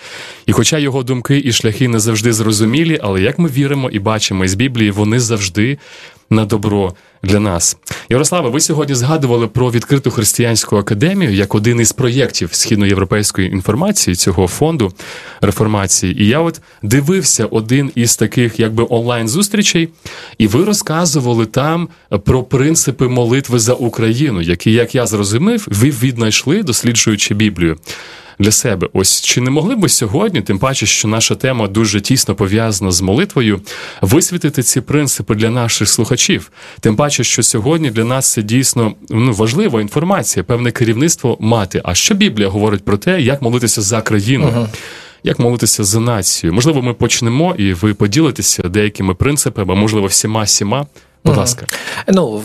І 0.46 0.52
хоча 0.52 0.78
його 0.78 1.02
думки 1.02 1.42
і 1.44 1.52
шляхи 1.52 1.88
не 1.88 2.00
завжди 2.00 2.32
зрозумілі, 2.32 2.98
але 3.02 3.20
як 3.20 3.38
ми 3.38 3.48
віримо 3.48 3.90
і 3.90 3.98
бачимо 3.98 4.44
із 4.44 4.54
Біблії, 4.54 4.90
вони 4.90 5.20
завжди 5.20 5.78
на 6.32 6.44
добро 6.44 6.94
для 7.22 7.40
нас. 7.40 7.76
Ярославе, 8.08 8.50
ви 8.50 8.60
сьогодні 8.60 8.94
згадували 8.94 9.46
про 9.46 9.70
відкриту 9.70 10.10
християнську 10.10 10.76
академію 10.76 11.32
як 11.32 11.54
один 11.54 11.80
із 11.80 11.92
проєктів 11.92 12.48
східноєвропейської 12.52 13.50
інформації 13.50 14.16
цього 14.16 14.46
фонду 14.46 14.92
реформації. 15.40 16.22
І 16.22 16.26
я 16.26 16.40
от 16.40 16.60
дивився 16.82 17.46
один 17.46 17.90
із 17.94 18.16
таких, 18.16 18.60
якби 18.60 18.86
онлайн 18.90 19.28
зустрічей, 19.28 19.88
і 20.38 20.46
ви 20.46 20.64
розказували 20.64 21.46
там 21.46 21.88
про 22.24 22.42
принципи 22.42 23.08
молитви 23.08 23.58
за 23.58 23.74
Україну, 23.74 24.40
які, 24.42 24.72
як 24.72 24.94
я 24.94 25.06
зрозумів, 25.06 25.66
ви 25.70 25.90
віднайшли, 25.90 26.62
досліджуючи 26.62 27.34
Біблію 27.34 27.76
для 28.42 28.50
себе. 28.50 28.88
Ось 28.92 29.20
чи 29.20 29.40
не 29.40 29.50
могли 29.50 29.76
би 29.76 29.88
сьогодні, 29.88 30.40
тим 30.40 30.58
паче, 30.58 30.86
що 30.86 31.08
наша 31.08 31.34
тема 31.34 31.68
дуже 31.68 32.00
тісно 32.00 32.34
пов'язана 32.34 32.90
з 32.90 33.00
молитвою, 33.00 33.60
висвітити 34.00 34.62
ці 34.62 34.80
принципи 34.80 35.34
для 35.34 35.50
наших 35.50 35.88
слухачів? 35.88 36.52
Тим 36.80 36.96
паче, 36.96 37.24
що 37.24 37.42
сьогодні 37.42 37.90
для 37.90 38.04
нас 38.04 38.32
це 38.32 38.42
дійсно 38.42 38.94
ну, 39.10 39.32
важлива 39.32 39.80
інформація, 39.80 40.44
певне 40.44 40.70
керівництво 40.70 41.36
мати. 41.40 41.80
А 41.84 41.94
що 41.94 42.14
Біблія 42.14 42.48
говорить 42.48 42.84
про 42.84 42.96
те, 42.96 43.20
як 43.20 43.42
молитися 43.42 43.82
за 43.82 44.00
країну? 44.00 44.46
Uh-huh. 44.46 44.66
Як 45.24 45.38
молитися 45.38 45.84
за 45.84 46.00
націю? 46.00 46.52
Можливо, 46.52 46.82
ми 46.82 46.94
почнемо, 46.94 47.54
і 47.58 47.72
ви 47.72 47.94
поділитеся 47.94 48.62
деякими 48.62 49.14
принципами, 49.14 49.74
можливо, 49.74 50.06
всіма 50.06 50.46
сіма 50.46 50.86
Будь 51.24 51.36
ласка. 51.36 51.66
Ну, 52.08 52.42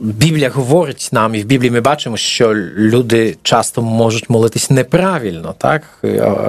Біблія 0.00 0.50
говорить 0.50 1.08
нам, 1.12 1.34
і 1.34 1.42
в 1.42 1.44
Біблії 1.44 1.70
ми 1.70 1.80
бачимо, 1.80 2.16
що 2.16 2.54
люди 2.76 3.36
часто 3.42 3.82
можуть 3.82 4.30
молитись 4.30 4.70
неправильно. 4.70 5.54
так? 5.58 5.82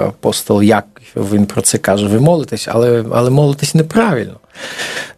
Апостол 0.06 0.62
як 0.62 0.84
він 1.16 1.46
про 1.46 1.62
це 1.62 1.78
каже: 1.78 2.06
ви 2.06 2.20
молитесь, 2.20 2.68
але 2.70 3.04
але 3.12 3.30
молитесь 3.30 3.74
неправильно. 3.74 4.34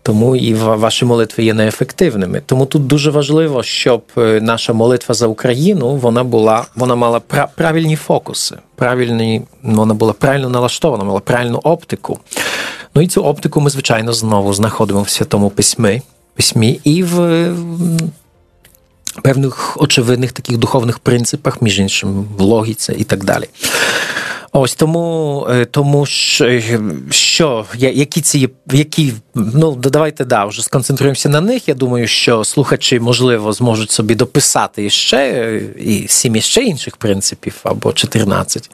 Тому 0.03 0.37
і 0.37 0.55
ваші 0.55 1.05
молитви 1.05 1.45
є 1.45 1.55
неефективними. 1.55 2.43
Тому 2.47 2.67
тут 2.67 2.87
дуже 2.87 3.11
важливо, 3.11 3.63
щоб 3.63 4.03
е, 4.19 4.41
наша 4.41 4.73
молитва 4.73 5.15
за 5.15 5.27
Україну 5.27 5.97
вона 5.97 6.25
була, 6.25 6.67
вона 6.77 6.95
мала 6.95 7.21
правильні 7.57 7.97
фокуси, 7.97 8.57
правильні, 8.75 9.43
вона 9.63 9.95
була 9.95 10.13
правильно 10.13 10.49
налаштована, 10.49 11.05
мала 11.05 11.21
правильну 11.21 11.61
оптику. 11.65 12.19
Ну 12.95 13.03
і 13.03 13.07
цю 13.07 13.23
оптику 13.23 13.61
ми, 13.61 13.71
звичайно, 13.71 14.13
знову 14.13 14.55
знаходимо 14.55 15.03
в 15.03 15.09
Святому 15.09 15.51
Письмі 15.51 16.03
письмі 16.37 16.81
і 16.85 17.03
в 17.03 17.47
певних 19.23 19.77
очевидних 19.81 20.33
таких 20.33 20.57
духовних 20.57 20.99
принципах, 20.99 21.63
між 21.63 21.79
іншим, 21.79 22.27
в 22.39 22.41
логіці 22.41 22.93
і 22.99 23.05
так 23.05 23.25
далі. 23.25 23.45
Ось 24.53 24.75
тому, 24.75 25.47
е, 25.51 25.65
тому 25.65 26.07
що 26.07 27.65
які 27.79 28.21
ці 28.21 28.49
які 28.73 29.13
ну 29.35 29.75
давайте 29.75 30.25
да 30.25 30.45
вже 30.45 30.63
сконцентруємося 30.63 31.29
на 31.29 31.41
них. 31.41 31.69
Я 31.69 31.75
думаю, 31.75 32.07
що 32.07 32.45
слухачі 32.45 33.01
можливо 33.01 33.53
зможуть 33.53 33.91
собі 33.91 34.15
дописати 34.15 34.91
ще 34.91 35.63
і 35.79 36.09
сім 36.09 36.41
ще 36.41 36.63
інших 36.63 36.97
принципів 36.97 37.61
або 37.63 37.93
14. 37.93 38.71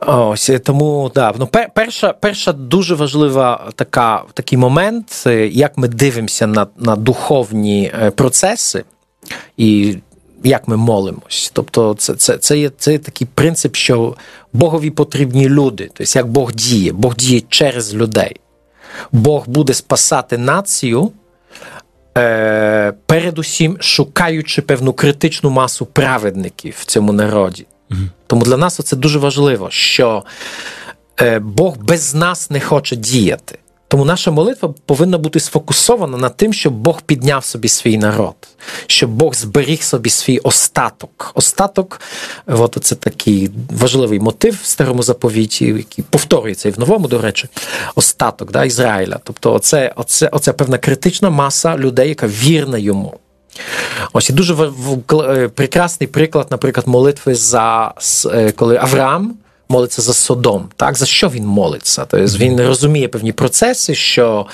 Ось 0.00 0.50
тому 0.64 1.10
да, 1.14 1.34
ну 1.38 1.48
перша 1.74 2.12
перша 2.12 2.52
дуже 2.52 2.94
важлива 2.94 3.70
така 3.74 4.22
такий 4.34 4.58
момент, 4.58 5.24
е, 5.26 5.46
як 5.48 5.78
ми 5.78 5.88
дивимося 5.88 6.46
на, 6.46 6.66
на 6.78 6.96
духовні 6.96 7.92
е, 8.02 8.10
процеси 8.10 8.84
і. 9.56 9.96
Як 10.46 10.68
ми 10.68 10.76
молимось, 10.76 11.50
тобто 11.54 11.94
це 11.94 12.14
це, 12.14 12.38
це, 12.38 12.58
є 12.58 12.70
це 12.78 12.92
є 12.92 12.98
такий 12.98 13.28
принцип, 13.34 13.76
що 13.76 14.16
Богові 14.52 14.90
потрібні 14.90 15.48
люди, 15.48 15.90
тобто 15.94 16.18
як 16.18 16.26
Бог 16.28 16.52
діє, 16.52 16.92
Бог 16.92 17.16
діє 17.16 17.42
через 17.48 17.94
людей. 17.94 18.36
Бог 19.12 19.44
буде 19.46 19.74
спасати 19.74 20.38
націю, 20.38 21.12
е, 22.18 22.92
передусім 23.06 23.76
шукаючи 23.80 24.62
певну 24.62 24.92
критичну 24.92 25.50
масу 25.50 25.86
праведників 25.86 26.74
в 26.78 26.84
цьому 26.84 27.12
народі. 27.12 27.66
Тому 28.26 28.44
для 28.44 28.56
нас 28.56 28.80
це 28.84 28.96
дуже 28.96 29.18
важливо, 29.18 29.70
що 29.70 30.24
е, 31.20 31.38
Бог 31.38 31.76
без 31.78 32.14
нас 32.14 32.50
не 32.50 32.60
хоче 32.60 32.96
діяти. 32.96 33.58
Тому 33.94 34.04
наша 34.04 34.30
молитва 34.30 34.74
повинна 34.86 35.18
бути 35.18 35.40
сфокусована 35.40 36.18
на 36.18 36.28
тим, 36.28 36.52
щоб 36.52 36.72
Бог 36.72 37.02
підняв 37.02 37.44
собі 37.44 37.68
свій 37.68 37.98
народ, 37.98 38.34
щоб 38.86 39.10
Бог 39.10 39.34
зберіг 39.34 39.82
собі 39.82 40.10
свій 40.10 40.38
остаток. 40.38 41.32
Остаток, 41.34 42.00
от 42.46 42.78
це 42.82 42.94
такий 42.94 43.50
важливий 43.70 44.20
мотив 44.20 44.60
в 44.62 44.66
старому 44.66 45.02
заповіті, 45.02 45.64
який 45.66 46.04
повторюється 46.10 46.68
і 46.68 46.72
в 46.72 46.78
новому, 46.78 47.08
до 47.08 47.18
речі, 47.20 47.48
остаток 47.94 48.52
да, 48.52 48.64
Ізраїля. 48.64 49.20
Тобто, 49.24 49.54
оце, 49.54 49.92
оце, 49.96 50.28
оце 50.28 50.52
певна 50.52 50.78
критична 50.78 51.30
маса 51.30 51.76
людей, 51.76 52.08
яка 52.08 52.26
вірна 52.26 52.78
йому. 52.78 53.18
Ось 54.12 54.30
і 54.30 54.32
дуже 54.32 54.54
е, 55.12 55.48
прекрасний 55.48 56.06
приклад, 56.06 56.46
наприклад, 56.50 56.88
молитви 56.88 57.34
за 57.34 57.94
е, 58.32 58.52
коли 58.52 58.76
Авраам 58.76 59.34
молиться 59.68 60.02
за 60.02 60.12
Содом. 60.12 60.68
Так, 60.76 60.96
за 60.96 61.06
що 61.06 61.28
він 61.28 61.46
молиться? 61.46 62.06
Тобто 62.08 62.38
він 62.38 62.60
розуміє 62.60 63.08
певні 63.08 63.32
процеси, 63.32 63.94
що 63.94 64.46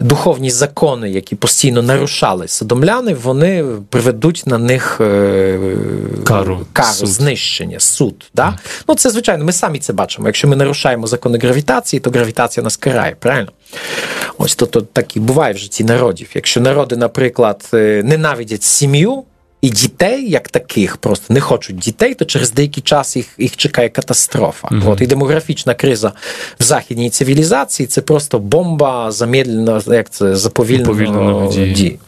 духовні 0.00 0.50
закони, 0.50 1.10
які 1.10 1.36
постійно 1.36 1.82
нарушали 1.82 2.48
содомляни, 2.48 3.14
вони 3.14 3.64
приведуть 3.90 4.42
на 4.46 4.58
них 4.58 5.00
е, 5.00 5.58
кару, 6.24 6.66
кару 6.72 6.92
суд. 6.92 7.08
знищення, 7.08 7.80
суд. 7.80 8.30
Mm. 8.36 8.52
Ну 8.88 8.94
це 8.94 9.10
звичайно, 9.10 9.44
ми 9.44 9.52
самі 9.52 9.78
це 9.78 9.92
бачимо. 9.92 10.28
Якщо 10.28 10.48
ми 10.48 10.56
нарушаємо 10.56 11.06
закони 11.06 11.38
гравітації, 11.38 12.00
то 12.00 12.10
гравітація 12.10 12.64
нас 12.64 12.76
карає, 12.76 13.16
правильно? 13.18 13.52
Ось 14.38 14.54
то, 14.54 14.66
то 14.66 14.80
так 14.80 15.16
і 15.16 15.20
буває 15.20 15.54
в 15.54 15.58
житті 15.58 15.84
народів. 15.84 16.28
Якщо 16.34 16.60
народи, 16.60 16.96
наприклад, 16.96 17.68
е, 17.74 18.02
ненавидять 18.04 18.62
сім'ю. 18.62 19.24
І 19.60 19.70
дітей, 19.70 20.30
як 20.30 20.48
таких, 20.48 20.96
просто 20.96 21.34
не 21.34 21.40
хочуть 21.40 21.78
дітей, 21.78 22.14
то 22.14 22.24
через 22.24 22.52
деякий 22.52 22.82
час 22.82 23.16
їх 23.16 23.26
їх 23.38 23.56
чекає 23.56 23.88
катастрофа. 23.88 24.68
Mm-hmm. 24.68 24.90
От 24.90 25.00
і 25.00 25.06
демографічна 25.06 25.74
криза 25.74 26.12
в 26.60 26.62
західній 26.62 27.10
цивілізації 27.10 27.86
це 27.86 28.00
просто 28.00 28.38
бомба 28.38 29.12
замедлена, 29.12 29.82
як 29.86 30.10
це 30.10 30.36
заповільненого 30.36 31.52
дії. 31.52 31.98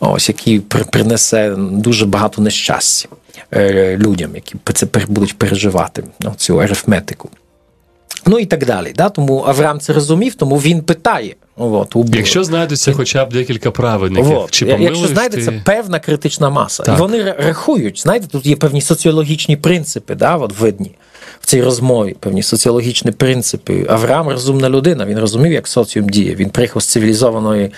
Ось 0.00 0.28
який 0.28 0.60
принесе 0.90 1.54
дуже 1.56 2.06
багато 2.06 2.42
нещастя 2.42 3.08
е, 3.54 3.96
людям, 3.96 4.30
які 4.34 4.54
це 4.74 4.86
будуть 5.08 5.38
переживати 5.38 6.04
ну, 6.20 6.34
цю 6.36 6.60
арифметику. 6.60 7.30
Ну 8.26 8.38
і 8.38 8.46
так 8.46 8.66
далі. 8.66 8.92
Да? 8.96 9.08
Тому 9.08 9.44
Авраам 9.46 9.80
це 9.80 9.92
розумів, 9.92 10.34
тому 10.34 10.56
він 10.56 10.82
питає. 10.82 11.34
От, 11.56 11.96
у 11.96 12.06
Якщо 12.14 12.44
знайдеться 12.44 12.92
хоча 12.92 13.24
б 13.24 13.32
декілька 13.32 13.70
праведників, 13.70 14.38
От. 14.38 14.50
чи 14.50 14.66
якщо 14.66 15.06
знайдеться 15.06 15.50
ти... 15.50 15.62
певна 15.64 15.98
критична 15.98 16.50
маса, 16.50 16.82
так. 16.82 16.98
і 16.98 17.00
вони 17.00 17.22
рахують, 17.22 18.00
знаєте, 18.00 18.26
тут 18.26 18.46
є 18.46 18.56
певні 18.56 18.80
соціологічні 18.80 19.56
принципи, 19.56 20.14
да, 20.14 20.36
от 20.36 20.58
видні 20.58 20.90
в 21.40 21.46
цій 21.46 21.62
розмові, 21.62 22.16
певні 22.20 22.42
соціологічні 22.42 23.10
принципи. 23.10 23.86
Авраам 23.88 24.28
розумна 24.28 24.70
людина, 24.70 25.06
він 25.06 25.18
розумів, 25.18 25.52
як 25.52 25.68
соціум 25.68 26.08
діє. 26.08 26.34
Він 26.34 26.50
приїхав 26.50 26.82
з 26.82 26.86
цивілізованої 26.86 27.72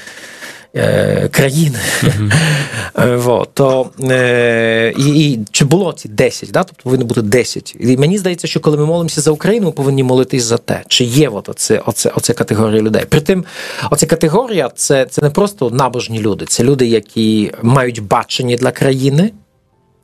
Е, 0.77 1.29
країни. 1.29 1.79
Mm-hmm. 2.03 3.47
То, 3.55 3.91
е, 4.11 4.95
і, 4.99 5.33
і 5.33 5.41
Чи 5.51 5.65
було 5.65 5.93
ці 5.93 6.09
10, 6.09 6.51
да? 6.51 6.65
тобто 6.65 6.83
повинно 6.83 7.05
бути 7.05 7.23
10. 7.23 7.77
І 7.81 7.97
мені 7.97 8.19
здається, 8.19 8.47
що 8.47 8.61
коли 8.61 8.77
ми 8.77 8.87
молимося 8.87 9.21
за 9.21 9.31
Україну, 9.31 9.67
ми 9.67 9.73
повинні 9.73 10.03
молитись 10.03 10.43
за 10.45 10.59
те, 10.59 10.83
чи 10.89 11.05
є 11.05 11.29
от 11.29 11.49
оце, 11.49 11.83
оце, 11.87 12.13
оце 12.17 12.33
категорія 12.33 12.83
людей. 12.83 13.05
Притим, 13.09 13.45
оця 13.91 14.07
категорія 14.07 14.71
це, 14.77 15.07
це 15.11 15.23
не 15.23 15.31
просто 15.31 15.71
набожні 15.71 16.21
люди, 16.21 16.45
це 16.49 16.65
люди, 16.65 16.87
які 16.87 17.53
мають 17.63 18.03
бачення 18.03 18.57
для 18.57 18.71
країни 18.71 19.31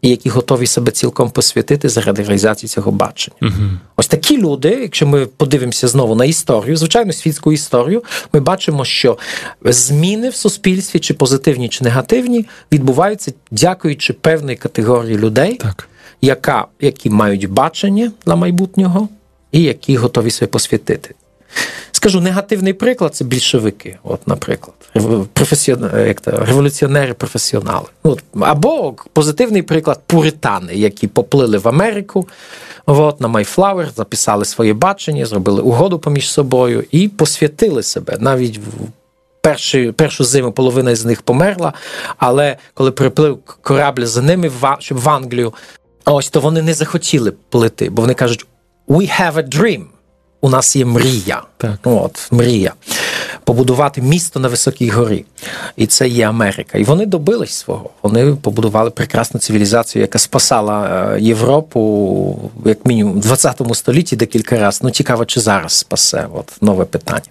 і 0.03 0.09
які 0.09 0.29
готові 0.29 0.67
себе 0.67 0.93
цілком 0.93 1.31
посвятити 1.31 1.89
заради 1.89 2.23
реалізації 2.23 2.69
цього 2.69 2.93
бачення. 2.93 3.37
uh 3.43 3.71
Ось 3.97 4.07
такі 4.07 4.39
люди, 4.39 4.69
якщо 4.69 5.07
ми 5.07 5.27
подивимося 5.27 5.89
знову 5.89 6.15
на 6.15 6.25
історію, 6.25 6.77
звичайно, 6.77 7.13
світську 7.13 7.53
історію, 7.53 8.05
ми 8.33 8.41
бачимо, 8.41 8.85
що 8.85 9.19
зміни 9.65 10.29
в 10.29 10.35
суспільстві, 10.35 10.99
чи 10.99 11.15
позитивні, 11.15 11.69
чи 11.69 11.85
негативні, 11.85 12.47
відбуваються 12.73 13.33
дякуючи 13.51 14.13
певної 14.13 14.57
категорії 14.57 15.19
людей, 15.19 15.55
так. 15.55 15.89
яка, 16.21 16.67
які 16.81 17.11
мають 17.11 17.51
бачення 17.51 18.13
для 18.27 18.37
майбутнього 18.37 19.09
і 19.53 19.63
які 19.63 19.97
готові 19.97 20.31
себе 20.31 20.49
посвятити. 20.49 21.15
Скажу 22.01 22.21
негативний 22.21 22.73
приклад 22.73 23.15
це 23.15 23.25
більшовики, 23.25 23.99
от, 24.03 24.29
наприклад, 24.29 24.77
як 26.07 26.21
то, 26.21 26.31
революціонери, 26.31 27.15
професіонали. 27.15 27.87
От. 28.03 28.23
Або 28.41 28.95
позитивний 29.13 29.63
приклад 29.63 30.01
пуритани, 30.07 30.75
які 30.75 31.07
поплили 31.07 31.59
в 31.59 31.69
Америку 31.69 32.29
от, 32.87 33.21
на 33.21 33.29
Майфлауер, 33.29 33.91
записали 33.97 34.45
своє 34.45 34.73
бачення, 34.73 35.27
зробили 35.27 35.63
угоду 35.63 35.99
поміж 35.99 36.31
собою 36.31 36.85
і 36.91 37.09
посвятили 37.09 37.83
себе. 37.83 38.17
Навіть 38.21 38.59
в 38.59 38.63
перші, 39.41 39.93
першу 39.93 40.25
зиму 40.25 40.53
половина 40.53 40.95
з 40.95 41.05
них 41.05 41.23
померла, 41.23 41.73
але 42.17 42.57
коли 42.75 42.91
приплив 42.91 43.39
корабль 43.63 44.05
за 44.05 44.23
ними, 44.23 44.51
в 44.91 45.09
Англію, 45.09 45.55
ось 46.05 46.31
то 46.31 46.41
вони 46.41 46.63
не 46.63 46.75
захотіли 46.75 47.33
плити, 47.49 47.91
бо 47.91 48.03
вони 48.03 48.15
кажуть: 48.15 48.47
we 48.89 49.21
have 49.21 49.35
a 49.35 49.57
dream 49.57 49.85
у 50.41 50.49
нас 50.49 50.77
є 50.77 50.85
мрія. 50.85 51.43
Так. 51.57 51.79
От, 51.85 52.29
Мрія. 52.31 52.73
Побудувати 53.45 54.03
місто 54.03 54.41
на 54.41 54.49
високій 54.49 54.89
горі. 54.89 55.25
І 55.77 55.87
це 55.87 56.09
є 56.09 56.29
Америка. 56.29 56.79
І 56.79 56.85
вони 56.85 57.07
добились 57.07 57.53
свого. 57.53 57.91
Вони 58.03 58.35
побудували 58.35 58.91
прекрасну 58.91 59.41
цивілізацію, 59.41 60.03
яка 60.03 60.19
спасала 60.19 61.07
е, 61.15 61.21
Європу, 61.21 62.51
як 62.65 62.87
мінімум, 62.87 63.13
в 63.13 63.21
20 63.21 63.63
столітті 63.73 64.17
декілька 64.17 64.59
разів. 64.59 64.81
Ну, 64.85 64.91
цікаво, 64.91 65.25
чи 65.25 65.41
зараз 65.41 65.73
спасе. 65.73 66.27
От 66.35 66.53
нове 66.61 66.85
питання. 66.85 67.31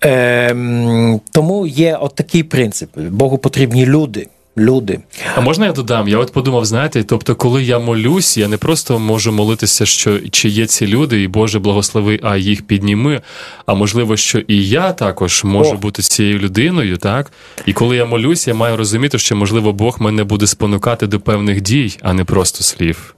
Ем, 0.00 1.20
Тому 1.32 1.66
є 1.66 1.98
от 2.00 2.14
такий 2.14 2.42
принцип: 2.42 2.98
Богу 2.98 3.38
потрібні 3.38 3.86
люди 3.86 4.28
люди. 4.58 5.00
А 5.36 5.40
можна 5.40 5.66
я 5.66 5.72
додам? 5.72 6.08
Я 6.08 6.18
от 6.18 6.32
подумав, 6.32 6.64
знаєте, 6.64 7.04
тобто, 7.04 7.34
коли 7.34 7.62
я 7.62 7.78
молюсь, 7.78 8.36
я 8.36 8.48
не 8.48 8.56
просто 8.56 8.98
можу 8.98 9.32
молитися, 9.32 9.86
що 9.86 10.20
чи 10.30 10.48
є 10.48 10.66
ці 10.66 10.86
люди, 10.86 11.22
і 11.22 11.28
Боже 11.28 11.58
благослови, 11.58 12.20
а 12.22 12.36
їх 12.36 12.66
підніми. 12.66 13.20
А 13.66 13.74
можливо, 13.74 14.16
що 14.16 14.38
і 14.38 14.68
я 14.68 14.92
також 14.92 15.44
можу 15.44 15.70
О. 15.70 15.76
бути 15.76 16.02
цією 16.02 16.38
людиною, 16.38 16.96
так? 16.96 17.32
І 17.66 17.72
коли 17.72 17.96
я 17.96 18.04
молюсь, 18.04 18.48
я 18.48 18.54
маю 18.54 18.76
розуміти, 18.76 19.18
що 19.18 19.36
можливо 19.36 19.72
Бог 19.72 19.96
мене 20.00 20.24
буде 20.24 20.46
спонукати 20.46 21.06
до 21.06 21.20
певних 21.20 21.60
дій, 21.60 21.98
а 22.02 22.12
не 22.12 22.24
просто 22.24 22.64
слів. 22.64 23.14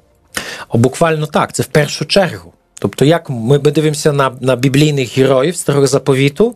О, 0.69 0.79
буквально 0.79 1.27
так, 1.27 1.53
це 1.53 1.63
в 1.63 1.67
першу 1.67 2.05
чергу. 2.05 2.53
Тобто, 2.79 3.05
як 3.05 3.31
ми 3.31 3.59
дивимося 3.59 4.13
на 4.13 4.33
на 4.41 4.57
біблійних 4.57 5.19
героїв 5.19 5.57
старого 5.57 5.87
заповіту, 5.87 6.55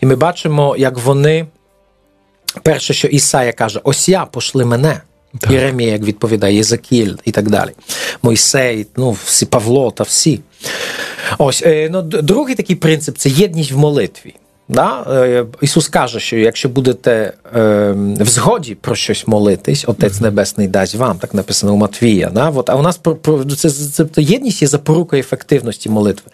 і 0.00 0.06
ми 0.06 0.16
бачимо, 0.16 0.76
як 0.78 0.98
вони. 0.98 1.46
Перше, 2.62 2.94
що 2.94 3.08
Ісая 3.08 3.52
каже: 3.52 3.80
ось 3.84 4.08
я 4.08 4.24
пошли 4.24 4.64
мене. 4.64 5.00
Так. 5.38 5.50
Єремія, 5.50 5.92
як 5.92 6.02
відповідає, 6.02 6.56
Єзекіль 6.56 7.14
і 7.24 7.30
так 7.30 7.50
далі. 7.50 7.70
Мойсей, 8.22 8.86
ну, 8.96 9.16
всі 9.24 9.46
Павло 9.46 9.90
та 9.90 10.04
всі. 10.04 10.40
Ось, 11.38 11.62
е, 11.66 11.88
ну, 11.92 12.02
Другий 12.02 12.54
такий 12.54 12.76
принцип 12.76 13.18
це 13.18 13.28
єдність 13.28 13.72
в 13.72 13.78
молитві. 13.78 14.34
Да? 14.70 15.06
Е, 15.10 15.44
Ісус 15.60 15.88
каже, 15.88 16.20
що 16.20 16.36
якщо 16.36 16.68
будете 16.68 17.32
е, 17.56 17.92
в 18.20 18.28
згоді 18.28 18.74
про 18.74 18.94
щось 18.94 19.26
молитись, 19.26 19.84
Отець 19.86 20.20
Небесний 20.20 20.68
дасть 20.68 20.94
вам, 20.94 21.18
так 21.18 21.34
написано 21.34 21.74
у 21.74 21.76
Матвія. 21.76 22.30
Да? 22.30 22.50
От, 22.50 22.70
а 22.70 22.74
у 22.74 22.82
нас 22.82 22.96
про, 22.96 23.16
про 23.16 23.44
це, 23.44 23.70
це, 23.70 24.04
це 24.04 24.22
єдність 24.22 24.62
є 24.62 24.68
запорукою 24.68 25.20
ефективності 25.20 25.88
молитви. 25.88 26.30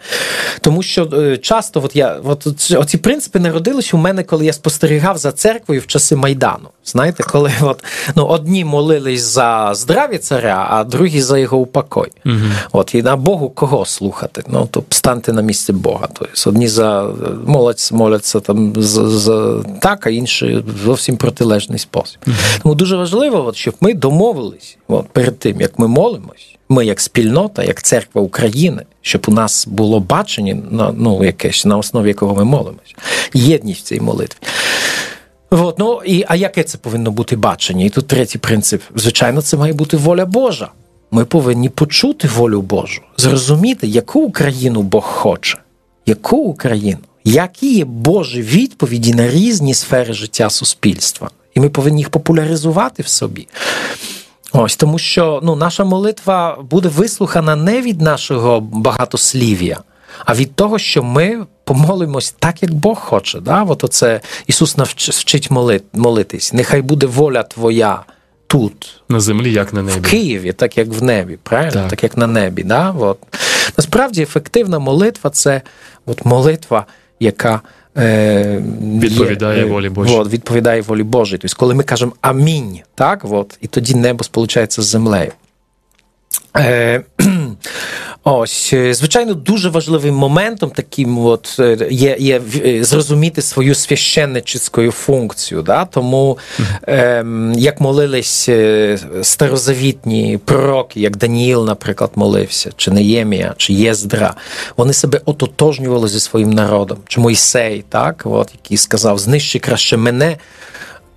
Тому 0.61 0.83
що 0.83 1.09
е, 1.13 1.37
часто 1.37 1.81
от 1.83 1.95
я, 1.95 2.19
от, 2.23 2.47
оці 2.77 2.97
принципи 2.97 3.39
народились 3.39 3.93
у 3.93 3.97
мене, 3.97 4.23
коли 4.23 4.45
я 4.45 4.53
спостерігав 4.53 5.17
за 5.17 5.31
церквою 5.31 5.81
в 5.81 5.87
часи 5.87 6.15
Майдану. 6.15 6.69
Знаєте, 6.87 7.23
коли 7.23 7.51
от, 7.61 7.83
ну, 8.15 8.25
одні 8.25 8.65
молились 8.65 9.21
за 9.21 9.71
здраві 9.73 10.17
царя, 10.17 10.67
а 10.69 10.83
другі 10.83 11.21
за 11.21 11.37
його 11.37 11.57
упокой. 11.57 12.11
Угу. 12.25 12.35
От, 12.71 12.95
І 12.95 13.03
на 13.03 13.15
Богу 13.15 13.49
кого 13.49 13.85
слухати? 13.85 14.43
Ну, 14.47 14.67
то 14.71 14.83
станьте 14.89 15.33
на 15.33 15.41
місці 15.41 15.73
Бога. 15.73 16.07
Тобто, 16.13 16.49
одні 16.49 16.67
за 16.67 17.09
молодь 17.45 17.89
моляться 17.91 18.39
там 18.39 18.73
за, 18.77 19.09
за 19.09 19.63
так, 19.81 20.07
а 20.07 20.09
інші 20.09 20.63
зовсім 20.83 21.17
протилежний 21.17 21.79
спосіб. 21.79 22.19
Угу. 22.27 22.35
Тому 22.63 22.75
дуже 22.75 22.97
важливо, 22.97 23.45
от, 23.45 23.55
щоб 23.55 23.73
ми 23.81 23.93
домовились 23.93 24.77
от, 24.87 25.07
перед 25.07 25.39
тим, 25.39 25.61
як 25.61 25.79
ми 25.79 25.87
молимось. 25.87 26.53
Ми, 26.69 26.85
як 26.85 26.99
спільнота, 26.99 27.63
як 27.63 27.81
церква 27.81 28.21
України, 28.21 28.83
щоб 29.01 29.25
у 29.27 29.31
нас 29.31 29.67
було 29.67 29.99
бачення 29.99 30.57
на 30.71 30.91
ну 30.97 31.23
якесь 31.23 31.65
на 31.65 31.77
основі 31.77 32.07
якого 32.07 32.35
ми 32.35 32.43
молимось, 32.43 32.95
єдність 33.33 33.79
в 33.79 33.83
цій 33.83 34.01
молитві. 34.01 34.37
От, 35.49 35.79
ну, 35.79 36.01
і, 36.05 36.25
А 36.27 36.35
яке 36.35 36.63
це 36.63 36.77
повинно 36.77 37.11
бути 37.11 37.35
бачення? 37.35 37.85
І 37.85 37.89
тут 37.89 38.07
третій 38.07 38.37
принцип. 38.37 38.81
Звичайно, 38.95 39.41
це 39.41 39.57
має 39.57 39.73
бути 39.73 39.97
воля 39.97 40.25
Божа. 40.25 40.71
Ми 41.11 41.25
повинні 41.25 41.69
почути 41.69 42.27
волю 42.27 42.61
Божу, 42.61 43.01
зрозуміти, 43.17 43.87
яку 43.87 44.19
Україну 44.19 44.81
Бог 44.81 45.03
хоче, 45.03 45.57
яку 46.05 46.37
Україну, 46.37 46.99
які 47.23 47.75
є 47.75 47.85
Божі 47.85 48.41
відповіді 48.41 49.13
на 49.13 49.29
різні 49.29 49.73
сфери 49.73 50.13
життя 50.13 50.49
суспільства. 50.49 51.29
І 51.55 51.59
ми 51.59 51.69
повинні 51.69 52.01
їх 52.01 52.09
популяризувати 52.09 53.03
в 53.03 53.07
собі. 53.07 53.47
Ось 54.53 54.75
тому, 54.75 54.99
що 54.99 55.39
ну, 55.43 55.55
наша 55.55 55.83
молитва 55.83 56.57
буде 56.71 56.89
вислухана 56.89 57.55
не 57.55 57.81
від 57.81 58.01
нашого 58.01 58.59
багатослів'я, 58.59 59.79
а 60.25 60.33
від 60.33 60.55
того, 60.55 60.79
що 60.79 61.03
ми 61.03 61.45
помолимось 61.67 62.35
так, 62.39 62.63
як 62.63 62.73
Бог 62.73 62.99
хоче. 62.99 63.39
Да? 63.39 63.63
От 63.63 63.83
оце 63.83 64.21
Ісус 64.47 64.77
навчить 64.77 65.51
молит, 65.51 65.83
молитись. 65.93 66.53
Нехай 66.53 66.81
буде 66.81 67.05
воля 67.05 67.43
Твоя 67.43 68.03
тут. 68.47 69.01
На 69.09 69.19
землі, 69.19 69.53
як 69.53 69.73
на 69.73 69.81
небі. 69.81 69.99
В 69.99 70.01
Києві, 70.01 70.53
так 70.53 70.77
як 70.77 70.87
в 70.87 71.03
небі, 71.03 71.37
правильно? 71.43 71.71
Так, 71.71 71.89
так 71.89 72.03
як 72.03 72.17
на 72.17 72.27
небі. 72.27 72.63
Да? 72.63 72.95
От. 72.99 73.17
Насправді, 73.77 74.21
ефективна 74.21 74.79
молитва 74.79 75.29
це 75.29 75.61
от 76.05 76.25
молитва, 76.25 76.85
яка. 77.19 77.61
Е, 77.97 78.63
відповідає 78.81 79.59
є, 79.59 79.65
волі 79.65 79.89
Божій. 79.89 80.13
От, 80.13 80.29
відповідає 80.29 80.81
волі 80.81 81.03
Божій. 81.03 81.37
Тобто, 81.37 81.57
коли 81.57 81.73
ми 81.73 81.83
кажемо 81.83 82.13
амінь, 82.21 82.79
так, 82.95 83.25
от, 83.25 83.57
і 83.61 83.67
тоді 83.67 83.95
небо 83.95 84.23
сполучається 84.23 84.81
з 84.81 84.85
землею. 84.85 85.31
Е, 86.57 87.03
Ось, 88.23 88.73
е, 88.73 88.93
звичайно, 88.93 89.33
дуже 89.33 89.69
важливим 89.69 90.15
моментом 90.15 90.69
таким 90.69 91.17
от 91.25 91.55
е, 91.59 91.87
є 91.91 92.17
є 92.19 92.41
зрозуміти 92.83 93.41
свою 93.41 93.75
священничську 93.75 94.91
функцію. 94.91 95.61
Да? 95.61 95.85
Тому 95.85 96.37
е, 96.87 97.25
як 97.55 97.81
молились 97.81 98.49
старозавітні 99.21 100.39
пророки, 100.45 100.99
як 100.99 101.17
Даніїл, 101.17 101.65
наприклад, 101.65 102.11
молився, 102.15 102.71
чи 102.75 102.91
Неємія, 102.91 103.53
чи 103.57 103.73
Єздра, 103.73 104.33
вони 104.77 104.93
себе 104.93 105.21
ототожнювали 105.25 106.07
зі 106.07 106.19
своїм 106.19 106.49
народом. 106.49 106.97
Чи 107.07 107.19
Мойсей, 107.19 107.83
так, 107.89 108.21
от, 108.25 108.51
який 108.53 108.77
сказав: 108.77 109.19
знищи 109.19 109.59
краще 109.59 109.97
мене 109.97 110.37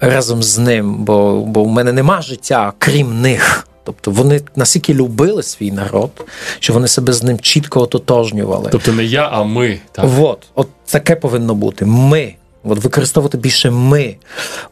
разом 0.01 0.43
з 0.43 0.59
ним, 0.59 0.95
бо, 0.95 1.41
бо 1.41 1.65
в 1.65 1.69
мене 1.69 1.93
нема 1.93 2.23
життя, 2.23 2.73
крім 2.79 3.21
них. 3.21 3.67
Тобто 3.85 4.11
вони 4.11 4.41
настільки 4.57 4.95
любили 4.95 5.43
свій 5.43 5.73
народ, 5.73 6.11
що 6.59 6.73
вони 6.73 6.89
себе 6.89 7.13
з 7.13 7.23
ним 7.23 7.39
чітко 7.39 7.81
ототожнювали. 7.81 8.69
Тобто 8.73 8.93
не 8.93 9.05
я, 9.05 9.29
а 9.33 9.43
ми. 9.43 9.81
Так? 9.93 10.07
От, 10.19 10.47
от 10.55 10.69
таке 10.85 11.17
повинно 11.17 11.55
бути. 11.55 11.87
Ми. 11.87 12.35
От 12.65 12.85
використовувати 12.85 13.39
більше 13.39 13.71
ми. 13.71 14.17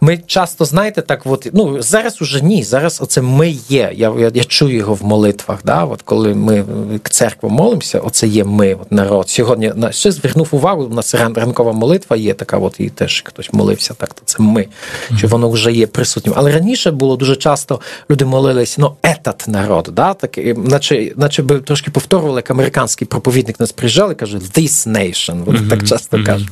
Ми 0.01 0.19
часто, 0.27 0.65
знаєте, 0.65 1.03
так 1.03 1.23
от, 1.25 1.49
ну 1.53 1.83
зараз 1.83 2.23
уже 2.23 2.41
ні. 2.41 2.65
Зараз 2.65 3.01
оце 3.03 3.21
ми 3.21 3.51
є. 3.51 3.93
Я 3.95 4.15
я, 4.19 4.31
я 4.35 4.45
чую 4.45 4.77
його 4.77 4.95
в 4.95 5.05
молитвах. 5.05 5.59
Да? 5.65 5.85
От 5.85 6.03
Коли 6.03 6.35
ми 6.35 6.65
к 7.03 7.11
церкву 7.11 7.49
молимося, 7.51 7.99
оце 7.99 8.27
є 8.27 8.45
ми, 8.45 8.75
от 8.75 8.93
народ. 8.93 9.29
Сьогодні 9.29 9.73
на 9.77 9.93
ще 9.93 10.13
звернув 10.13 10.49
увагу, 10.51 10.83
у 10.83 10.95
нас 10.95 11.15
ранкова 11.15 11.73
молитва 11.73 12.17
є 12.17 12.35
така, 12.35 12.59
от 12.59 12.81
і 12.81 12.89
теж 12.89 13.23
хтось 13.27 13.53
молився, 13.53 13.95
так 13.95 14.15
то 14.15 14.23
це 14.25 14.43
ми, 14.43 14.67
що 15.17 15.29
воно 15.29 15.51
вже 15.51 15.73
є 15.73 15.87
присутнім. 15.87 16.35
Але 16.37 16.53
раніше 16.53 16.91
було 16.91 17.17
дуже 17.17 17.37
часто 17.37 17.81
люди 18.11 18.25
молились, 18.25 18.79
ну, 18.79 18.97
етат 19.03 19.45
народ, 19.49 19.89
да? 19.93 20.15
так, 20.15 20.39
наче 20.57 21.13
наче 21.17 21.43
би 21.43 21.61
трошки 21.61 21.91
повторювали, 21.91 22.37
як 22.37 22.51
американський 22.51 23.09
проповідник 23.09 23.61
нас 23.61 23.73
приїжджав 23.73 24.13
і 24.13 24.15
каже, 24.15 24.39
this 24.39 24.89
nation. 24.89 25.43
От 25.47 25.55
mm-hmm. 25.55 25.69
так 25.69 25.85
часто 25.85 26.17
mm-hmm. 26.17 26.27
кажуть. 26.27 26.49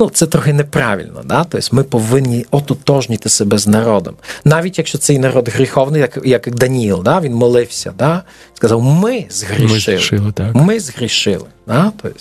Ну, 0.00 0.10
це 0.10 0.26
трохи 0.26 0.52
не 0.52 0.64
неправильно. 0.66 1.22
Да? 1.24 1.44
Тобто 1.44 1.68
ми 1.72 1.82
повинні 1.82 2.46
ототожніти 2.50 3.28
себе 3.28 3.58
з 3.58 3.66
народом. 3.66 4.14
Навіть 4.44 4.78
якщо 4.78 4.98
цей 4.98 5.18
народ 5.18 5.48
гріховний, 5.48 6.00
як 6.00 6.18
як 6.24 6.54
Даніїл, 6.54 7.02
да? 7.02 7.20
він 7.20 7.34
молився, 7.34 7.92
да? 7.98 8.22
сказав: 8.54 8.82
ми 8.82 9.24
згрішили. 9.30 9.72
Ми 9.72 9.80
згрішили. 9.80 10.32
Так. 10.32 10.54
Ми 10.54 10.80
згрішили. 10.80 11.46
Да? 11.66 11.92
Тобто, 12.02 12.18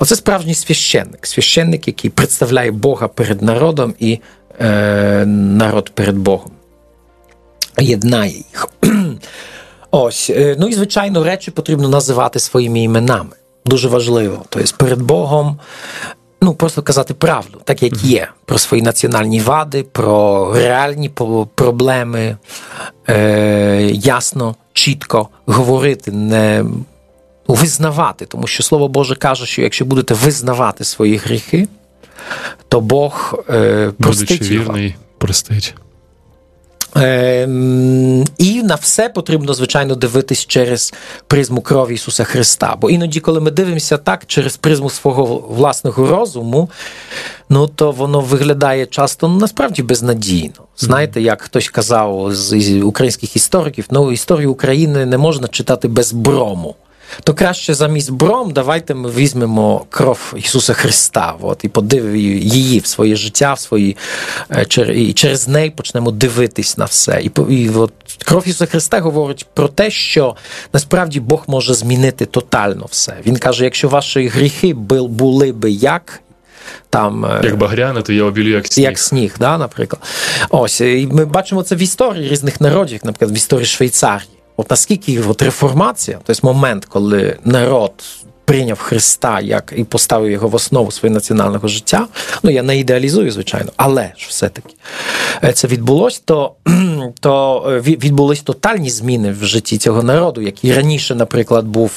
Оце 0.00 0.16
справжній 0.16 0.54
священник. 0.54 1.26
Священник, 1.26 1.86
який 1.86 2.10
представляє 2.10 2.70
Бога 2.70 3.08
перед 3.08 3.42
народом 3.42 3.94
і 3.98 4.18
е, 4.60 5.24
народ 5.26 5.90
перед 5.94 6.16
Богом. 6.16 6.50
Єднає 7.80 8.32
їх. 8.32 8.68
Ось, 9.90 10.30
е, 10.30 10.56
ну 10.58 10.68
і 10.68 10.72
звичайно, 10.72 11.24
речі 11.24 11.50
потрібно 11.50 11.88
називати 11.88 12.38
своїми 12.38 12.80
іменами. 12.80 13.30
Дуже 13.66 13.88
важливо. 13.88 14.44
Тобто 14.48 14.76
перед 14.76 15.02
Богом 15.02 15.58
ну 16.42 16.54
просто 16.54 16.82
казати 16.82 17.14
правду, 17.14 17.60
так 17.64 17.82
як 17.82 18.04
є, 18.04 18.28
про 18.44 18.58
свої 18.58 18.82
національні 18.82 19.40
вади, 19.40 19.82
про 19.82 20.52
реальні 20.54 21.08
проблеми, 21.54 22.36
е, 23.08 23.90
ясно, 23.92 24.56
чітко 24.72 25.28
говорити, 25.46 26.12
не 26.12 26.64
визнавати, 27.48 28.26
тому 28.26 28.46
що 28.46 28.62
Слово 28.62 28.88
Боже 28.88 29.16
каже, 29.16 29.46
що 29.46 29.62
якщо 29.62 29.84
будете 29.84 30.14
визнавати 30.14 30.84
свої 30.84 31.16
гріхи, 31.16 31.68
то 32.68 32.80
Бог 32.80 33.34
е, 33.50 33.92
простить 33.98 34.28
Будучи 34.28 34.54
вірний, 34.54 34.96
простить. 35.18 35.74
Ем, 36.94 38.24
і 38.38 38.62
на 38.62 38.74
все 38.74 39.08
потрібно, 39.08 39.54
звичайно, 39.54 39.94
дивитись 39.94 40.46
через 40.46 40.94
призму 41.26 41.60
крові 41.60 41.94
Ісуса 41.94 42.24
Христа. 42.24 42.76
Бо 42.80 42.90
іноді, 42.90 43.20
коли 43.20 43.40
ми 43.40 43.50
дивимося 43.50 43.96
так, 43.96 44.26
через 44.26 44.56
призму 44.56 44.90
свого 44.90 45.24
власного 45.48 46.06
розуму, 46.06 46.70
ну 47.48 47.66
то 47.66 47.90
воно 47.92 48.20
виглядає 48.20 48.86
часто 48.86 49.28
ну, 49.28 49.36
насправді 49.36 49.82
безнадійно. 49.82 50.54
Знаєте, 50.78 51.22
як 51.22 51.42
хтось 51.42 51.68
казав 51.68 52.34
з 52.34 52.82
українських 52.82 53.36
істориків, 53.36 53.86
ну 53.90 54.12
історію 54.12 54.52
України 54.52 55.06
не 55.06 55.18
можна 55.18 55.48
читати 55.48 55.88
без 55.88 56.12
брому 56.12 56.76
то 57.24 57.34
краще 57.34 57.74
замість 57.74 58.10
бром, 58.10 58.52
давайте 58.52 58.94
ми 58.94 59.10
візьмемо 59.10 59.84
кров 59.90 60.34
Ісуса 60.36 60.72
Христа 60.72 61.34
от, 61.40 61.64
і 61.64 61.68
подивимо 61.68 62.16
її 62.16 62.78
в 62.78 62.86
своє 62.86 63.16
життя, 63.16 63.52
в 63.52 63.58
свої, 63.58 63.96
е, 64.50 64.66
і 64.94 65.12
через 65.12 65.48
неї 65.48 65.70
почнемо 65.70 66.10
дивитись 66.10 66.78
на 66.78 66.84
все. 66.84 67.20
І, 67.22 67.30
і 67.54 67.70
от, 67.70 67.92
кров 68.24 68.42
Ісуса 68.48 68.66
Христа 68.66 69.00
говорить 69.00 69.46
про 69.54 69.68
те, 69.68 69.90
що 69.90 70.36
насправді 70.72 71.20
Бог 71.20 71.44
може 71.46 71.74
змінити 71.74 72.26
тотально 72.26 72.86
все. 72.90 73.16
Він 73.26 73.36
каже: 73.36 73.64
якщо 73.64 73.88
ваші 73.88 74.28
гріхи 74.28 74.74
були 74.74 75.52
би 75.52 75.70
як. 75.70 76.22
Там, 76.90 77.24
е, 77.24 77.40
Як 77.44 77.56
багряна, 77.56 78.02
то 78.02 78.12
я 78.12 78.24
обілю 78.24 78.48
як 78.48 78.66
сніг. 78.66 78.84
Як 78.84 78.98
сніг, 78.98 79.34
да, 79.38 79.58
наприклад. 79.58 80.02
Ось, 80.50 80.80
і 80.80 81.08
Ми 81.12 81.24
бачимо 81.24 81.62
це 81.62 81.74
в 81.74 81.78
історії 81.78 82.28
різних 82.28 82.60
народів, 82.60 83.00
наприклад, 83.04 83.32
в 83.32 83.36
історії 83.36 83.66
Швейцарії. 83.66 84.28
От 84.56 84.70
наскільки 84.70 85.20
от 85.20 85.42
реформація, 85.42 86.18
тобто 86.24 86.46
момент, 86.46 86.84
коли 86.84 87.36
народ 87.44 87.92
прийняв 88.44 88.78
Христа 88.78 89.40
як 89.40 89.72
і 89.76 89.84
поставив 89.84 90.30
його 90.30 90.48
в 90.48 90.54
основу 90.54 90.90
свого 90.90 91.14
національного 91.14 91.68
життя. 91.68 92.06
Ну 92.42 92.50
я 92.50 92.62
не 92.62 92.78
ідеалізую, 92.78 93.30
звичайно, 93.30 93.72
але 93.76 94.02
ж 94.02 94.26
все-таки 94.28 94.74
це 95.54 95.68
відбулось, 95.68 96.22
то 96.24 96.54
то 97.20 97.60
відбулись 97.84 98.40
тотальні 98.40 98.90
зміни 98.90 99.32
в 99.32 99.44
житті 99.44 99.78
цього 99.78 100.02
народу, 100.02 100.40
який 100.40 100.72
раніше, 100.72 101.14
наприклад, 101.14 101.66
був 101.66 101.92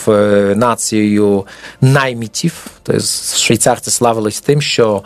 нацією 0.55 1.45
наймітів. 1.81 2.67
Тобто 2.83 3.01
швейцарці 3.35 3.91
славились 3.91 4.41
тим, 4.41 4.61
що 4.61 5.03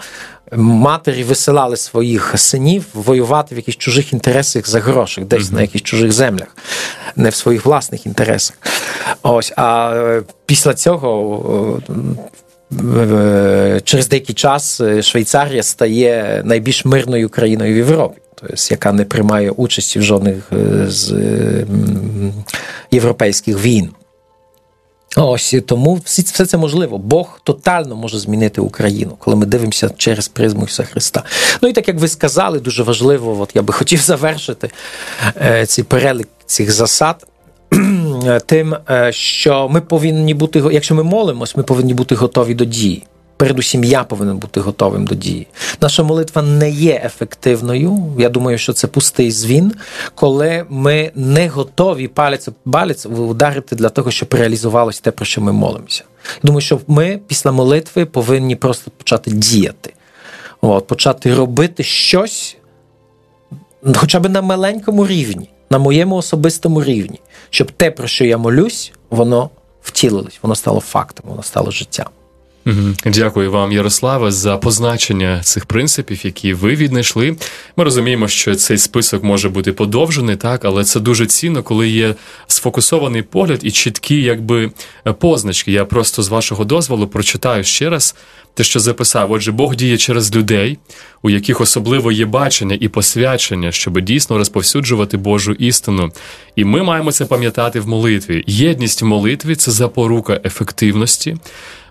матері 0.56 1.24
висилали 1.24 1.78
своїх 1.78 2.34
синів 2.36 2.86
воювати 2.94 3.56
в 3.56 3.58
якихось 3.58 3.78
чужих 3.78 4.14
інтересах 4.14 4.70
за 4.70 4.80
гроші, 4.80 5.22
десь 5.22 5.44
mm-hmm. 5.44 5.54
на 5.54 5.62
якихось 5.62 5.82
чужих 5.82 6.12
землях, 6.12 6.48
не 7.16 7.30
в 7.30 7.36
своїх 7.36 7.66
власних 7.66 8.06
інтересах. 8.06 8.58
Ось, 9.24 9.54
а 9.56 10.22
після 10.46 10.74
цього. 10.74 11.82
Через 13.84 14.10
деякий 14.10 14.36
час 14.36 14.82
Швейцарія 15.02 15.64
стає 15.64 16.42
найбільш 16.46 16.86
мирною 16.86 17.30
країною 17.30 17.74
в 17.74 17.78
Європі, 17.78 18.22
тобто, 18.36 18.56
яка 18.70 18.92
не 18.92 19.06
приймає 19.06 19.52
участі 19.52 20.00
в 20.00 20.04
жодних 20.04 20.52
з 20.88 21.16
європейських 22.92 23.64
війн. 23.64 23.90
Ось 25.16 25.56
тому 25.66 26.02
все 26.06 26.46
це 26.46 26.58
можливо. 26.58 26.98
Бог 26.98 27.40
тотально 27.44 27.96
може 27.96 28.20
змінити 28.20 28.62
Україну, 28.62 29.16
коли 29.20 29.36
ми 29.38 29.46
дивимося 29.46 29.90
через 29.98 30.28
призму 30.28 30.64
Ісуса 30.64 30.84
Христа. 30.84 31.24
Ну 31.62 31.70
і 31.70 31.74
так 31.74 31.88
як 31.88 32.00
ви 32.00 32.08
сказали, 32.08 32.60
дуже 32.60 32.84
важливо, 32.84 33.42
от 33.42 33.56
я 33.56 33.62
би 33.62 33.74
хотів 33.74 34.00
завершити 34.02 34.70
е, 35.42 35.66
цей 35.66 35.84
перелік 35.84 36.28
цих 36.46 36.72
засад. 36.72 37.28
Тим, 38.46 38.76
е, 38.90 39.12
що 39.12 39.70
ми 39.70 39.82
повинні 39.82 40.34
бути, 40.34 40.64
якщо 40.72 40.96
ми 40.96 41.04
молимось, 41.04 41.56
ми 41.56 41.64
повинні 41.64 41.94
бути 41.94 42.16
готові 42.16 42.54
до 42.54 42.66
дії 42.66 43.04
передусім 43.40 43.84
я 43.84 44.04
повинен 44.04 44.38
бути 44.38 44.60
готовим 44.60 45.08
до 45.08 45.16
дії. 45.16 45.48
Наша 45.82 46.04
молитва 46.04 46.42
не 46.42 46.70
є 46.70 47.02
ефективною. 47.06 48.14
Я 48.18 48.30
думаю, 48.30 48.58
що 48.58 48.74
це 48.74 48.88
пустий 48.88 49.32
звін, 49.32 49.74
коли 50.16 50.66
ми 50.70 51.12
не 51.16 51.48
готові 51.48 52.08
палець 52.08 52.50
палець 52.72 53.06
ударити 53.06 53.76
для 53.76 53.90
того, 53.90 54.12
щоб 54.12 54.34
реалізувалося 54.34 55.02
те, 55.02 55.12
про 55.12 55.26
що 55.26 55.42
ми 55.42 55.52
молимося. 55.52 56.04
Думаю, 56.44 56.62
що 56.62 56.80
ми 56.88 57.20
після 57.28 57.52
молитви 57.52 58.06
повинні 58.06 58.56
просто 58.56 58.92
почати 58.98 59.32
діяти, 59.32 59.94
От, 60.62 60.88
почати 60.88 61.36
робити 61.36 61.84
щось, 61.84 62.58
хоча 63.96 64.20
б 64.20 64.30
на 64.30 64.42
маленькому 64.42 65.08
рівні, 65.08 65.50
на 65.70 65.78
моєму 65.78 66.16
особистому 66.16 66.84
рівні, 66.84 67.20
щоб 67.50 67.72
те, 67.72 67.92
про 67.92 68.08
що 68.08 68.26
я 68.26 68.38
молюсь, 68.38 68.92
воно 69.10 69.50
втілилось, 69.82 70.40
воно 70.42 70.56
стало 70.56 70.80
фактом, 70.80 71.26
воно 71.30 71.44
стало 71.44 71.72
життям. 71.72 72.08
Дякую 73.06 73.52
вам, 73.52 73.72
Ярославе, 73.72 74.32
за 74.32 74.58
позначення 74.58 75.42
цих 75.44 75.66
принципів, 75.66 76.26
які 76.26 76.54
ви 76.54 76.76
віднайшли. 76.76 77.36
Ми 77.78 77.84
розуміємо, 77.84 78.28
що 78.28 78.56
цей 78.56 78.78
список 78.78 79.24
може 79.24 79.50
бути 79.50 79.74
подовжений, 79.74 80.36
так, 80.36 80.66
але 80.66 80.84
це 80.84 81.00
дуже 81.00 81.26
цінно, 81.26 81.64
коли 81.64 81.90
є 81.90 82.16
сфокусований 82.48 83.22
погляд 83.22 83.60
і 83.64 83.72
чіткі, 83.72 84.22
якби 84.22 84.72
позначки. 85.20 85.72
Я 85.72 85.86
просто 85.86 86.24
з 86.24 86.30
вашого 86.30 86.66
дозволу 86.66 87.08
прочитаю 87.08 87.64
ще 87.64 87.90
раз 87.90 88.16
те, 88.54 88.64
що 88.64 88.80
записав. 88.80 89.32
Отже, 89.32 89.52
Бог 89.52 89.76
діє 89.76 89.98
через 89.98 90.36
людей, 90.36 90.78
у 91.22 91.30
яких 91.30 91.62
особливо 91.62 92.12
є 92.12 92.26
бачення 92.26 92.78
і 92.80 92.88
посвячення, 92.88 93.72
щоб 93.72 94.02
дійсно 94.02 94.38
розповсюджувати 94.38 95.18
Божу 95.18 95.52
істину. 95.52 96.12
І 96.56 96.66
ми 96.66 96.84
маємо 96.84 97.12
це 97.12 97.26
пам'ятати 97.26 97.80
в 97.80 97.88
молитві. 97.88 98.44
Єдність 98.48 99.02
в 99.02 99.06
молитві 99.06 99.56
це 99.56 99.72
запорука 99.72 100.42
ефективності. 100.46 101.38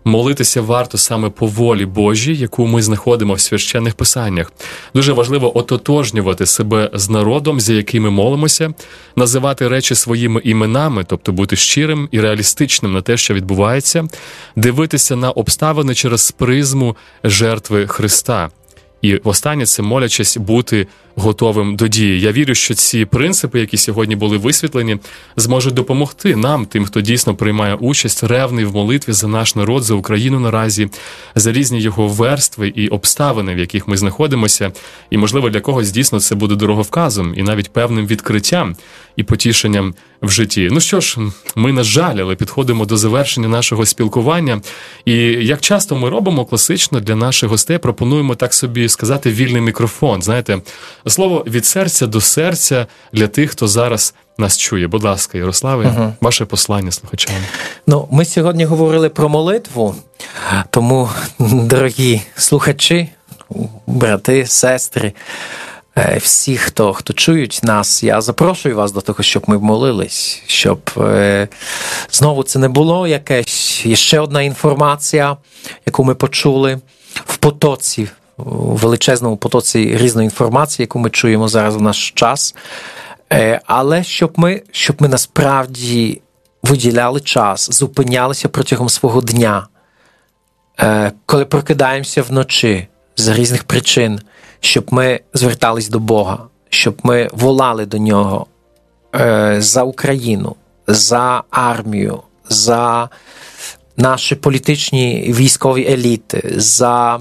Молитися 0.04 0.60
варто 0.62 0.98
саме 0.98 1.30
по 1.30 1.46
волі 1.46 1.86
Божій, 1.86 2.36
яку 2.36 2.66
ми 2.66 2.82
знаходимо 2.82 3.34
в 3.34 3.40
священних 3.40 3.94
писаннях. 3.94 4.52
Дуже 4.94 5.12
важливо 5.12 5.58
ототожнювати 5.58 6.46
себе 6.46 6.90
з 6.94 7.10
народом, 7.10 7.60
за 7.60 7.72
яким 7.72 8.02
ми 8.02 8.10
молимося, 8.10 8.74
називати 9.16 9.68
речі 9.68 9.94
своїми 9.94 10.40
іменами, 10.44 11.04
тобто 11.04 11.32
бути 11.32 11.56
щирим 11.56 12.08
і 12.10 12.20
реалістичним 12.20 12.92
на 12.92 13.02
те, 13.02 13.16
що 13.16 13.34
відбувається, 13.34 14.08
дивитися 14.56 15.16
на 15.16 15.30
обставини 15.30 15.94
через 15.94 16.30
призму 16.30 16.96
жертви 17.24 17.86
Христа. 17.86 18.50
І 19.02 19.16
останнє 19.16 19.66
це 19.66 19.82
молячись 19.82 20.36
бути 20.36 20.86
готовим 21.18 21.76
до 21.76 21.88
дії. 21.88 22.20
Я 22.20 22.32
вірю, 22.32 22.54
що 22.54 22.74
ці 22.74 23.04
принципи, 23.04 23.60
які 23.60 23.76
сьогодні 23.76 24.16
були 24.16 24.36
висвітлені, 24.36 24.96
зможуть 25.36 25.74
допомогти 25.74 26.36
нам, 26.36 26.66
тим, 26.66 26.84
хто 26.84 27.00
дійсно 27.00 27.34
приймає 27.34 27.74
участь, 27.74 28.24
ревний 28.24 28.64
в 28.64 28.74
молитві 28.74 29.12
за 29.12 29.28
наш 29.28 29.54
народ, 29.54 29.82
за 29.82 29.94
Україну 29.94 30.40
наразі, 30.40 30.88
за 31.34 31.52
різні 31.52 31.80
його 31.80 32.08
верстви 32.08 32.68
і 32.68 32.88
обставини, 32.88 33.54
в 33.54 33.58
яких 33.58 33.88
ми 33.88 33.96
знаходимося. 33.96 34.72
І, 35.10 35.18
можливо, 35.18 35.50
для 35.50 35.60
когось 35.60 35.90
дійсно 35.90 36.20
це 36.20 36.34
буде 36.34 36.54
дороговказом 36.54 37.34
і 37.36 37.42
навіть 37.42 37.72
певним 37.72 38.06
відкриттям 38.06 38.76
і 39.16 39.22
потішенням 39.22 39.94
в 40.22 40.30
житті. 40.30 40.68
Ну 40.72 40.80
що 40.80 41.00
ж, 41.00 41.18
ми 41.56 41.72
на 41.72 41.82
жаль, 41.82 42.16
але 42.16 42.34
підходимо 42.34 42.86
до 42.86 42.96
завершення 42.96 43.48
нашого 43.48 43.86
спілкування. 43.86 44.60
І 45.04 45.14
як 45.24 45.60
часто 45.60 45.96
ми 45.96 46.10
робимо 46.10 46.44
класично 46.44 47.00
для 47.00 47.16
наших 47.16 47.50
гостей, 47.50 47.78
пропонуємо 47.78 48.34
так 48.34 48.54
собі 48.54 48.88
сказати 48.88 49.30
вільний 49.30 49.62
мікрофон. 49.62 50.22
Знаєте, 50.22 50.58
слово 51.10 51.44
від 51.46 51.66
серця 51.66 52.06
до 52.06 52.20
серця 52.20 52.86
для 53.12 53.28
тих, 53.28 53.50
хто 53.50 53.68
зараз. 53.68 54.14
Нас 54.40 54.58
чує, 54.58 54.88
будь 54.88 55.04
ласка, 55.04 55.38
Ярославе, 55.38 55.84
uh 55.84 56.12
ваше 56.20 56.44
послання 56.44 56.92
слухачам. 56.92 57.34
Ну, 57.86 58.08
ми 58.10 58.24
сьогодні 58.24 58.64
говорили 58.64 59.08
про 59.08 59.28
молитву, 59.28 59.94
тому, 60.70 61.10
дорогі 61.38 62.22
слухачі, 62.36 63.08
брати, 63.86 64.46
сестри, 64.46 65.12
Е, 65.98 66.18
всі, 66.22 66.56
хто 66.56 66.92
хто 66.92 67.12
чують 67.12 67.60
нас, 67.62 68.02
я 68.02 68.20
запрошую 68.20 68.76
вас 68.76 68.92
до 68.92 69.00
того, 69.00 69.22
щоб 69.22 69.44
ми 69.46 69.58
молились, 69.58 70.42
щоб 70.46 70.90
е, 70.96 71.48
знову 72.10 72.42
це 72.42 72.58
не 72.58 72.68
було 72.68 73.06
якась 73.06 73.86
ще 73.94 74.20
одна 74.20 74.42
інформація, 74.42 75.36
яку 75.86 76.04
ми 76.04 76.14
почули 76.14 76.80
в 77.14 77.36
потоці, 77.36 78.08
величезному 78.38 79.36
потоці 79.36 79.96
різної 79.96 80.24
інформації, 80.24 80.84
яку 80.84 80.98
ми 80.98 81.10
чуємо 81.10 81.48
зараз 81.48 81.76
в 81.76 81.80
наш 81.80 82.10
час. 82.10 82.54
Е, 83.32 83.60
але 83.66 84.04
щоб 84.04 84.32
ми, 84.36 84.62
щоб 84.70 85.02
ми 85.02 85.08
насправді 85.08 86.22
виділяли 86.62 87.20
час, 87.20 87.68
зупинялися 87.72 88.48
протягом 88.48 88.88
свого 88.88 89.20
дня, 89.20 89.66
коли 91.26 91.44
прокидаємося 91.44 92.22
вночі 92.22 92.86
з 93.16 93.28
різних 93.28 93.64
причин 93.64 94.20
щоб 94.60 94.86
ми 94.90 95.20
звертались 95.34 95.88
до 95.88 95.98
Бога, 95.98 96.38
щоб 96.68 96.98
ми 97.02 97.28
волали 97.32 97.86
до 97.86 97.98
нього 97.98 98.46
е, 99.14 99.56
за 99.58 99.82
Україну, 99.82 100.56
за 100.86 101.42
армію, 101.50 102.22
за 102.48 103.08
наші 103.96 104.34
політичні 104.34 105.32
військові 105.36 105.86
еліти, 105.92 106.54
за 106.56 107.16
е, 107.16 107.20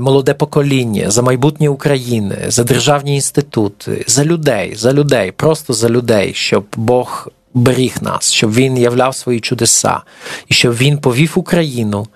молоде 0.00 0.34
покоління, 0.34 1.10
за 1.10 1.22
майбутнє 1.22 1.68
України, 1.68 2.36
за 2.48 2.64
державні 2.64 3.14
інститути, 3.14 4.04
за 4.08 4.24
людей, 4.24 4.74
за 4.74 4.92
людей, 4.92 5.32
просто 5.32 5.72
за 5.72 5.88
людей, 5.88 6.34
щоб 6.34 6.66
Бог 6.76 7.28
беріг 7.54 7.96
нас, 8.00 8.32
щоб 8.32 8.52
він 8.52 8.78
являв 8.78 9.14
свої 9.14 9.40
чудеса, 9.40 10.00
і 10.48 10.54
щоб 10.54 10.76
він 10.76 10.98
повів 10.98 11.32
Україну 11.34 12.06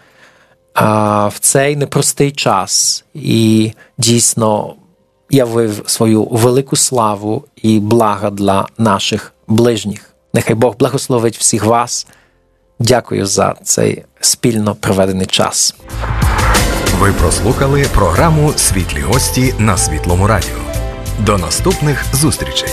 в 1.26 1.32
цей 1.40 1.76
непростий 1.76 2.30
час 2.30 3.04
і 3.14 3.72
дійсно 3.98 4.74
явив 5.30 5.82
свою 5.86 6.24
велику 6.24 6.76
славу 6.76 7.44
і 7.56 7.80
блага 7.80 8.30
для 8.30 8.66
наших 8.78 9.32
ближніх. 9.46 10.14
Нехай 10.34 10.54
Бог 10.54 10.76
благословить 10.76 11.38
всіх 11.38 11.64
вас. 11.64 12.06
Дякую 12.78 13.26
за 13.26 13.54
цей 13.62 14.04
спільно 14.20 14.74
проведений 14.74 15.26
час. 15.26 15.74
Ви 17.00 17.12
прослухали 17.12 17.86
програму 17.94 18.52
Світлі 18.56 19.00
гості 19.00 19.54
на 19.58 19.76
Світлому 19.76 20.26
Радіо. 20.26 20.58
До 21.18 21.38
наступних 21.38 22.04
зустрічей. 22.14 22.68